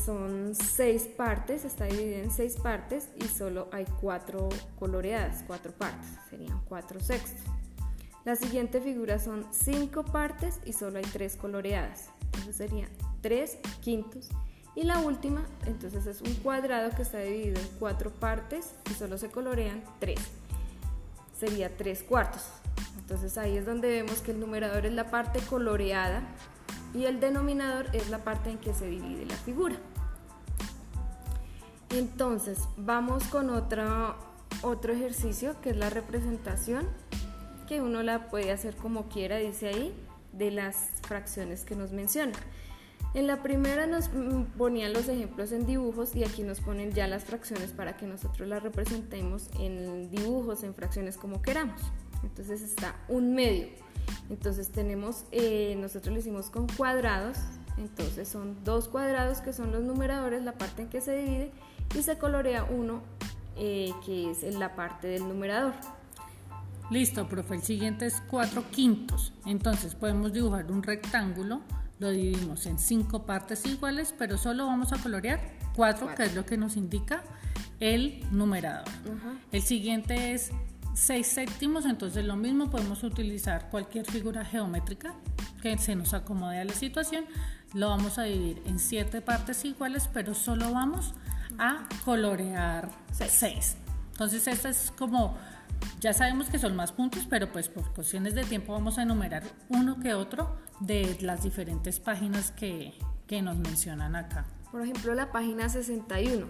son 0.05 0.53
seis 0.53 1.03
partes, 1.03 1.65
está 1.65 1.85
dividida 1.85 2.19
en 2.19 2.29
seis 2.29 2.57
partes 2.57 3.09
y 3.15 3.23
solo 3.23 3.67
hay 3.71 3.85
cuatro 3.99 4.49
coloreadas, 4.77 5.43
cuatro 5.47 5.71
partes, 5.71 6.07
serían 6.29 6.61
cuatro 6.69 6.99
sextos. 6.99 7.41
La 8.25 8.35
siguiente 8.35 8.81
figura 8.81 9.19
son 9.19 9.45
cinco 9.51 10.03
partes 10.03 10.59
y 10.65 10.73
solo 10.73 10.97
hay 10.97 11.05
tres 11.05 11.35
coloreadas, 11.35 12.09
entonces 12.23 12.55
serían 12.55 12.89
tres 13.21 13.59
quintos. 13.81 14.29
Y 14.75 14.83
la 14.83 14.99
última, 14.99 15.45
entonces 15.67 16.07
es 16.07 16.21
un 16.21 16.33
cuadrado 16.35 16.89
que 16.95 17.03
está 17.03 17.19
dividido 17.19 17.61
en 17.61 17.67
cuatro 17.79 18.09
partes 18.09 18.73
y 18.89 18.95
solo 18.95 19.19
se 19.19 19.29
colorean 19.29 19.83
tres, 19.99 20.19
sería 21.39 21.77
tres 21.77 22.01
cuartos. 22.01 22.41
Entonces 22.97 23.37
ahí 23.37 23.57
es 23.57 23.65
donde 23.67 23.89
vemos 23.89 24.21
que 24.21 24.31
el 24.31 24.39
numerador 24.39 24.87
es 24.87 24.93
la 24.93 25.11
parte 25.11 25.39
coloreada 25.41 26.23
y 26.95 27.05
el 27.05 27.19
denominador 27.19 27.87
es 27.93 28.09
la 28.09 28.23
parte 28.23 28.49
en 28.49 28.57
que 28.57 28.73
se 28.73 28.87
divide 28.89 29.27
la 29.27 29.35
figura. 29.35 29.75
Entonces, 31.91 32.57
vamos 32.75 33.23
con 33.25 33.51
otro, 33.51 34.15
otro 34.63 34.93
ejercicio 34.93 35.61
que 35.61 35.69
es 35.69 35.77
la 35.77 35.91
representación, 35.91 36.87
que 37.65 37.81
uno 37.81 38.03
la 38.03 38.29
puede 38.29 38.51
hacer 38.51 38.75
como 38.75 39.09
quiera, 39.09 39.37
dice 39.37 39.67
ahí, 39.67 39.93
de 40.33 40.51
las 40.51 40.89
fracciones 41.03 41.63
que 41.63 41.75
nos 41.75 41.91
menciona. 41.91 42.33
En 43.13 43.27
la 43.27 43.41
primera 43.41 43.87
nos 43.87 44.09
ponían 44.57 44.91
los 44.91 45.07
ejemplos 45.07 45.53
en 45.53 45.65
dibujos 45.65 46.15
y 46.15 46.25
aquí 46.25 46.43
nos 46.43 46.59
ponen 46.59 46.91
ya 46.91 47.07
las 47.07 47.23
fracciones 47.23 47.71
para 47.71 47.95
que 47.95 48.07
nosotros 48.07 48.47
las 48.47 48.61
representemos 48.61 49.49
en 49.57 50.11
dibujos, 50.11 50.63
en 50.63 50.73
fracciones 50.73 51.15
como 51.15 51.41
queramos. 51.41 51.81
Entonces 52.23 52.61
está 52.61 52.95
un 53.07 53.33
medio. 53.33 53.69
Entonces 54.29 54.69
tenemos, 54.69 55.25
eh, 55.31 55.75
nosotros 55.79 56.13
lo 56.13 56.19
hicimos 56.19 56.49
con 56.49 56.67
cuadrados, 56.67 57.37
entonces 57.77 58.27
son 58.27 58.63
dos 58.65 58.89
cuadrados 58.89 59.39
que 59.39 59.53
son 59.53 59.71
los 59.71 59.83
numeradores, 59.83 60.43
la 60.43 60.53
parte 60.53 60.81
en 60.81 60.89
que 60.89 60.99
se 60.99 61.15
divide, 61.15 61.51
y 61.97 62.01
se 62.01 62.17
colorea 62.17 62.65
uno 62.65 63.01
eh, 63.55 63.91
que 64.05 64.31
es 64.31 64.55
la 64.55 64.75
parte 64.75 65.07
del 65.07 65.27
numerador. 65.27 65.73
Listo, 66.91 67.27
profe, 67.27 67.55
el 67.55 67.63
siguiente 67.63 68.05
es 68.05 68.21
4 68.29 68.69
quintos. 68.69 69.33
Entonces 69.45 69.95
podemos 69.95 70.31
dibujar 70.33 70.71
un 70.71 70.83
rectángulo, 70.83 71.61
lo 71.99 72.09
dividimos 72.09 72.65
en 72.65 72.77
cinco 72.77 73.25
partes 73.25 73.65
iguales, 73.65 74.13
pero 74.17 74.37
solo 74.37 74.67
vamos 74.67 74.93
a 74.93 74.97
colorear 74.97 75.39
4, 75.75 76.15
que 76.15 76.23
es 76.23 76.35
lo 76.35 76.45
que 76.45 76.57
nos 76.57 76.77
indica 76.77 77.23
el 77.79 78.23
numerador. 78.31 78.87
El 79.51 79.61
siguiente 79.61 80.33
es 80.33 80.51
6 80.93 81.25
séptimos, 81.25 81.85
entonces 81.85 82.25
lo 82.25 82.35
mismo 82.35 82.69
podemos 82.69 83.03
utilizar 83.03 83.69
cualquier 83.69 84.05
figura 84.05 84.45
geométrica 84.45 85.13
que 85.61 85.77
se 85.77 85.95
nos 85.95 86.13
acomode 86.13 86.59
a 86.59 86.65
la 86.65 86.73
situación. 86.73 87.25
Lo 87.73 87.89
vamos 87.89 88.17
a 88.17 88.23
dividir 88.23 88.61
en 88.65 88.79
7 88.79 89.21
partes 89.21 89.65
iguales, 89.65 90.09
pero 90.13 90.33
solo 90.33 90.71
vamos 90.71 91.13
a 91.57 91.87
colorear 92.03 92.89
6. 93.11 93.77
Entonces 94.11 94.47
esta 94.47 94.69
es 94.69 94.93
como, 94.97 95.37
ya 95.99 96.13
sabemos 96.13 96.49
que 96.49 96.59
son 96.59 96.75
más 96.75 96.91
puntos, 96.91 97.25
pero 97.29 97.51
pues 97.51 97.69
por 97.69 97.93
cuestiones 97.93 98.35
de 98.35 98.43
tiempo 98.43 98.73
vamos 98.73 98.97
a 98.97 99.03
enumerar 99.03 99.43
uno 99.69 99.99
que 99.99 100.13
otro 100.13 100.55
de 100.79 101.17
las 101.21 101.43
diferentes 101.43 101.99
páginas 101.99 102.51
que, 102.51 102.93
que 103.27 103.41
nos 103.41 103.57
mencionan 103.57 104.15
acá. 104.15 104.45
Por 104.71 104.81
ejemplo, 104.81 105.13
la 105.15 105.31
página 105.31 105.69
61. 105.69 106.47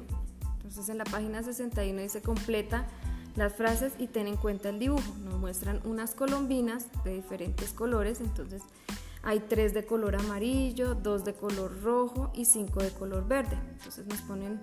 Entonces 0.55 0.89
en 0.89 0.97
la 0.97 1.03
página 1.03 1.43
61 1.43 2.01
dice 2.01 2.21
completa 2.21 2.87
las 3.35 3.53
frases 3.53 3.93
y 3.99 4.07
ten 4.07 4.27
en 4.27 4.37
cuenta 4.37 4.69
el 4.69 4.79
dibujo. 4.79 5.15
Nos 5.23 5.39
muestran 5.39 5.81
unas 5.85 6.15
colombinas 6.15 6.87
de 7.03 7.15
diferentes 7.15 7.71
colores, 7.71 8.21
entonces 8.21 8.63
hay 9.23 9.39
tres 9.39 9.73
de 9.73 9.85
color 9.85 10.15
amarillo, 10.15 10.95
dos 10.95 11.25
de 11.25 11.33
color 11.33 11.81
rojo 11.81 12.31
y 12.33 12.45
cinco 12.45 12.81
de 12.81 12.91
color 12.91 13.27
verde. 13.27 13.57
Entonces 13.73 14.05
nos 14.07 14.21
ponen 14.21 14.59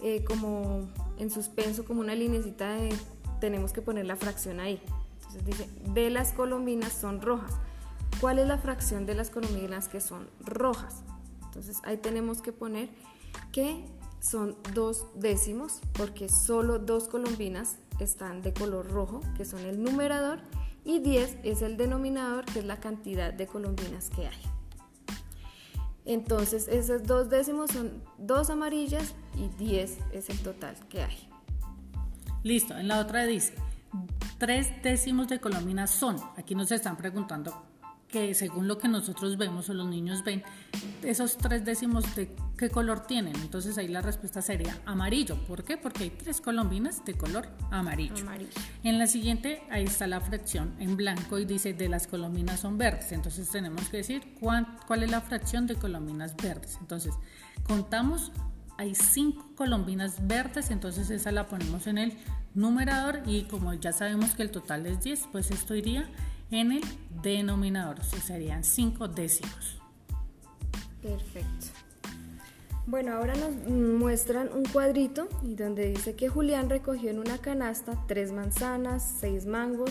eh, 0.00 0.24
como 0.24 0.88
en 1.18 1.30
suspenso, 1.30 1.84
como 1.84 2.00
una 2.00 2.14
linecita 2.14 2.74
de 2.74 2.94
tenemos 3.44 3.74
que 3.74 3.82
poner 3.82 4.06
la 4.06 4.16
fracción 4.16 4.58
ahí. 4.58 4.80
Entonces 5.16 5.44
dice, 5.44 5.68
de 5.92 6.08
las 6.08 6.32
colombinas 6.32 6.94
son 6.94 7.20
rojas. 7.20 7.52
¿Cuál 8.18 8.38
es 8.38 8.48
la 8.48 8.56
fracción 8.56 9.04
de 9.04 9.14
las 9.14 9.28
colombinas 9.28 9.86
que 9.88 10.00
son 10.00 10.30
rojas? 10.40 11.02
Entonces 11.44 11.76
ahí 11.84 11.98
tenemos 11.98 12.40
que 12.40 12.52
poner 12.52 12.88
que 13.52 13.84
son 14.18 14.56
dos 14.72 15.08
décimos 15.14 15.82
porque 15.92 16.30
solo 16.30 16.78
dos 16.78 17.06
colombinas 17.06 17.76
están 18.00 18.40
de 18.40 18.54
color 18.54 18.90
rojo, 18.90 19.20
que 19.36 19.44
son 19.44 19.60
el 19.66 19.82
numerador, 19.82 20.40
y 20.82 21.00
10 21.00 21.36
es 21.42 21.60
el 21.60 21.76
denominador, 21.76 22.46
que 22.46 22.60
es 22.60 22.64
la 22.64 22.80
cantidad 22.80 23.30
de 23.30 23.46
colombinas 23.46 24.08
que 24.08 24.26
hay. 24.26 24.42
Entonces, 26.06 26.66
esos 26.68 27.02
dos 27.02 27.28
décimos 27.28 27.72
son 27.72 28.02
dos 28.16 28.48
amarillas 28.48 29.14
y 29.36 29.48
10 29.62 29.98
es 30.12 30.30
el 30.30 30.38
total 30.42 30.76
que 30.88 31.02
hay. 31.02 31.33
Listo, 32.44 32.76
en 32.76 32.88
la 32.88 33.00
otra 33.00 33.24
dice 33.24 33.54
tres 34.38 34.70
décimos 34.82 35.28
de 35.28 35.40
colomina 35.40 35.86
son? 35.86 36.16
Aquí 36.36 36.54
nos 36.54 36.70
están 36.70 36.96
preguntando 36.96 37.64
que 38.08 38.34
según 38.34 38.68
lo 38.68 38.76
que 38.76 38.86
nosotros 38.86 39.38
vemos 39.38 39.70
o 39.70 39.74
los 39.74 39.88
niños 39.88 40.22
ven, 40.22 40.42
esos 41.02 41.38
tres 41.38 41.64
décimos 41.64 42.14
de 42.14 42.36
qué 42.58 42.68
color 42.68 43.06
tienen. 43.06 43.34
Entonces 43.36 43.78
ahí 43.78 43.88
la 43.88 44.02
respuesta 44.02 44.42
sería 44.42 44.78
amarillo. 44.84 45.36
¿Por 45.48 45.64
qué? 45.64 45.78
Porque 45.78 46.04
hay 46.04 46.10
tres 46.10 46.42
colombinas 46.42 47.04
de 47.06 47.14
color 47.14 47.48
amarillo. 47.70 48.24
En 48.82 48.98
la 48.98 49.06
siguiente, 49.06 49.62
ahí 49.70 49.84
está 49.84 50.06
la 50.06 50.20
fracción 50.20 50.74
en 50.78 50.96
blanco 50.96 51.38
y 51.38 51.46
dice 51.46 51.72
de 51.72 51.88
las 51.88 52.06
colombinas 52.06 52.60
son 52.60 52.76
verdes. 52.76 53.10
Entonces 53.12 53.48
tenemos 53.48 53.88
que 53.88 53.96
decir 53.96 54.34
cuál, 54.38 54.76
cuál 54.86 55.02
es 55.02 55.10
la 55.10 55.22
fracción 55.22 55.66
de 55.66 55.74
colombinas 55.74 56.36
verdes. 56.36 56.76
Entonces 56.80 57.14
contamos 57.66 58.30
hay 58.76 58.94
cinco 58.94 59.46
colombinas 59.56 60.26
verdes, 60.26 60.70
entonces 60.70 61.10
esa 61.10 61.32
la 61.32 61.46
ponemos 61.46 61.86
en 61.86 61.98
el 61.98 62.18
numerador 62.54 63.20
y 63.26 63.44
como 63.44 63.74
ya 63.74 63.92
sabemos 63.92 64.34
que 64.34 64.42
el 64.42 64.50
total 64.50 64.86
es 64.86 65.02
10, 65.02 65.28
pues 65.32 65.50
esto 65.50 65.74
iría 65.74 66.08
en 66.50 66.72
el 66.72 66.82
denominador, 67.22 68.00
o 68.00 68.04
serían 68.04 68.64
5 68.64 69.08
décimos. 69.08 69.80
Perfecto. 71.02 71.66
Bueno, 72.86 73.14
ahora 73.14 73.34
nos 73.34 73.54
muestran 73.66 74.50
un 74.52 74.64
cuadrito 74.64 75.28
y 75.42 75.54
donde 75.54 75.88
dice 75.88 76.14
que 76.16 76.28
Julián 76.28 76.68
recogió 76.68 77.10
en 77.10 77.18
una 77.18 77.38
canasta 77.38 78.04
tres 78.06 78.30
manzanas, 78.30 79.16
seis 79.20 79.46
mangos, 79.46 79.90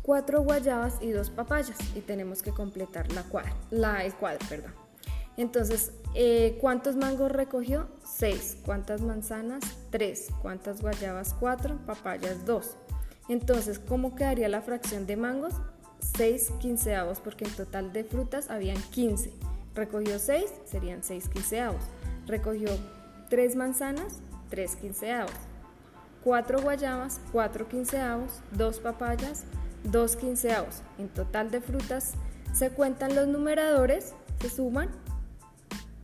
cuatro 0.00 0.40
guayabas 0.40 0.98
y 1.02 1.10
dos 1.10 1.28
papayas 1.28 1.76
y 1.94 2.00
tenemos 2.00 2.42
que 2.42 2.52
completar 2.52 3.12
la 3.12 3.22
cuadra, 3.24 3.54
la, 3.70 4.02
el 4.02 4.14
cuadro. 4.14 4.38
Perdón. 4.48 4.72
Entonces, 5.36 5.92
eh, 6.18 6.56
¿cuántos 6.60 6.96
mangos 6.96 7.30
recogió? 7.30 7.88
Seis. 8.04 8.56
¿Cuántas 8.64 9.02
manzanas? 9.02 9.62
Tres. 9.90 10.28
¿Cuántas 10.40 10.80
guayabas? 10.80 11.34
Cuatro. 11.38 11.78
Papayas, 11.84 12.46
dos. 12.46 12.76
Entonces, 13.28 13.78
¿cómo 13.78 14.16
quedaría 14.16 14.48
la 14.48 14.62
fracción 14.62 15.06
de 15.06 15.16
mangos? 15.16 15.52
6 16.16 16.52
quinceavos, 16.60 17.20
porque 17.20 17.44
en 17.44 17.50
total 17.50 17.92
de 17.92 18.04
frutas 18.04 18.50
habían 18.50 18.80
15. 18.90 19.32
Recogió 19.74 20.18
6, 20.18 20.44
serían 20.64 21.02
6 21.02 21.28
quinceavos. 21.28 21.82
Recogió 22.26 22.70
3 23.28 23.56
manzanas, 23.56 24.20
3 24.50 24.76
quinceavos. 24.76 25.32
4 26.24 26.62
guayabas, 26.62 27.20
4 27.32 27.68
quinceavos. 27.68 28.40
2 28.52 28.80
papayas, 28.80 29.44
2 29.84 30.16
quinceavos. 30.16 30.82
En 30.98 31.08
total 31.08 31.50
de 31.50 31.60
frutas 31.60 32.14
se 32.52 32.70
cuentan 32.70 33.14
los 33.14 33.26
numeradores, 33.26 34.14
se 34.40 34.48
suman 34.48 34.88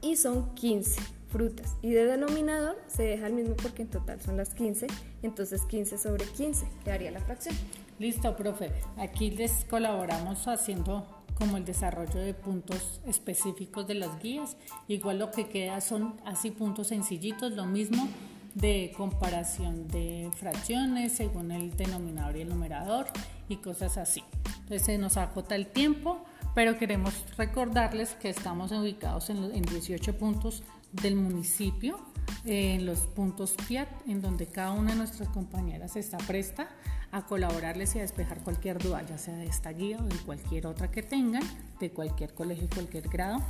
y 0.03 0.17
son 0.17 0.55
15 0.55 1.01
frutas. 1.29 1.77
Y 1.81 1.91
de 1.91 2.05
denominador 2.05 2.77
se 2.89 3.05
deja 3.05 3.27
el 3.27 3.33
mismo 3.33 3.57
porque 3.57 3.83
en 3.83 3.89
total 3.89 4.21
son 4.21 4.37
las 4.37 4.55
15, 4.55 4.87
entonces 5.23 5.63
15 5.63 5.97
sobre 5.97 6.27
15 6.27 6.67
quedaría 6.85 7.11
la 7.11 7.21
fracción. 7.21 7.55
Listo, 7.99 8.37
profe. 8.37 8.71
Aquí 8.99 9.31
les 9.31 9.65
colaboramos 9.65 10.47
haciendo 10.49 11.07
como 11.39 11.57
el 11.57 11.65
desarrollo 11.65 12.21
de 12.21 12.35
puntos 12.35 13.01
específicos 13.07 13.87
de 13.87 13.95
las 13.95 14.21
guías. 14.21 14.57
Igual 14.89 15.19
lo 15.19 15.31
que 15.31 15.49
queda 15.49 15.81
son 15.81 16.15
así 16.25 16.51
puntos 16.51 16.89
sencillitos, 16.89 17.53
lo 17.53 17.65
mismo 17.65 18.09
de 18.55 18.93
comparación 18.97 19.89
de 19.89 20.31
fracciones 20.35 21.13
según 21.13 21.53
el 21.53 21.75
denominador 21.77 22.37
y 22.37 22.43
el 22.43 22.49
numerador 22.49 23.07
y 23.49 23.57
cosas 23.57 23.97
así. 23.97 24.23
Entonces 24.61 24.83
se 24.83 24.99
nos 24.99 25.17
acota 25.17 25.55
el 25.55 25.67
tiempo, 25.67 26.25
pero 26.55 26.79
queremos 26.79 27.15
recordarles 27.37 28.15
que 28.15 28.29
estamos 28.31 28.73
ubicados 28.73 29.31
en, 29.31 29.45
en 29.45 29.63
18 29.63 30.19
puntos 30.19 30.63
del 30.93 31.17
municipio, 31.17 31.99
en 32.45 32.87
los 32.87 33.01
puntos 33.01 33.55
PIAT, 33.67 33.89
en 34.07 34.21
donde 34.21 34.47
cada 34.47 34.73
una 34.73 34.93
de 34.93 34.97
nuestras 34.99 35.29
compañeras 35.31 35.97
está 35.97 36.19
presta 36.19 36.69
a 37.13 37.27
colaborarles 37.27 37.95
y 37.95 37.99
a 37.99 38.03
despejar 38.03 38.43
cualquier 38.43 38.79
duda, 38.79 39.03
ya 39.07 39.19
sea 39.19 39.37
de 39.37 39.47
esta 39.47 39.71
guía 39.71 39.99
o 40.01 40.05
de 40.05 40.17
cualquier 40.17 40.67
otra 40.67 40.91
que 40.91 41.03
tengan, 41.03 41.43
de 41.79 41.91
cualquier 41.91 42.35
colegio, 42.35 42.69
cualquier 42.73 43.09
grado. 43.09 43.41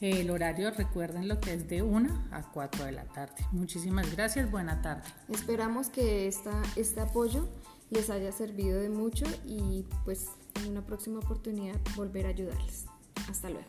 El 0.00 0.30
horario, 0.30 0.72
recuerden 0.72 1.28
lo 1.28 1.40
que 1.40 1.54
es 1.54 1.68
de 1.68 1.82
1 1.82 2.28
a 2.32 2.42
4 2.50 2.84
de 2.84 2.92
la 2.92 3.04
tarde. 3.04 3.36
Muchísimas 3.52 4.10
gracias, 4.10 4.50
buena 4.50 4.82
tarde. 4.82 5.04
Esperamos 5.28 5.88
que 5.88 6.26
esta, 6.26 6.60
este 6.74 7.00
apoyo 7.00 7.48
les 7.90 8.10
haya 8.10 8.32
servido 8.32 8.80
de 8.80 8.88
mucho 8.88 9.26
y 9.46 9.84
pues 10.04 10.26
en 10.56 10.68
una 10.70 10.84
próxima 10.84 11.18
oportunidad 11.18 11.76
volver 11.96 12.26
a 12.26 12.30
ayudarles. 12.30 12.86
Hasta 13.28 13.50
luego. 13.50 13.68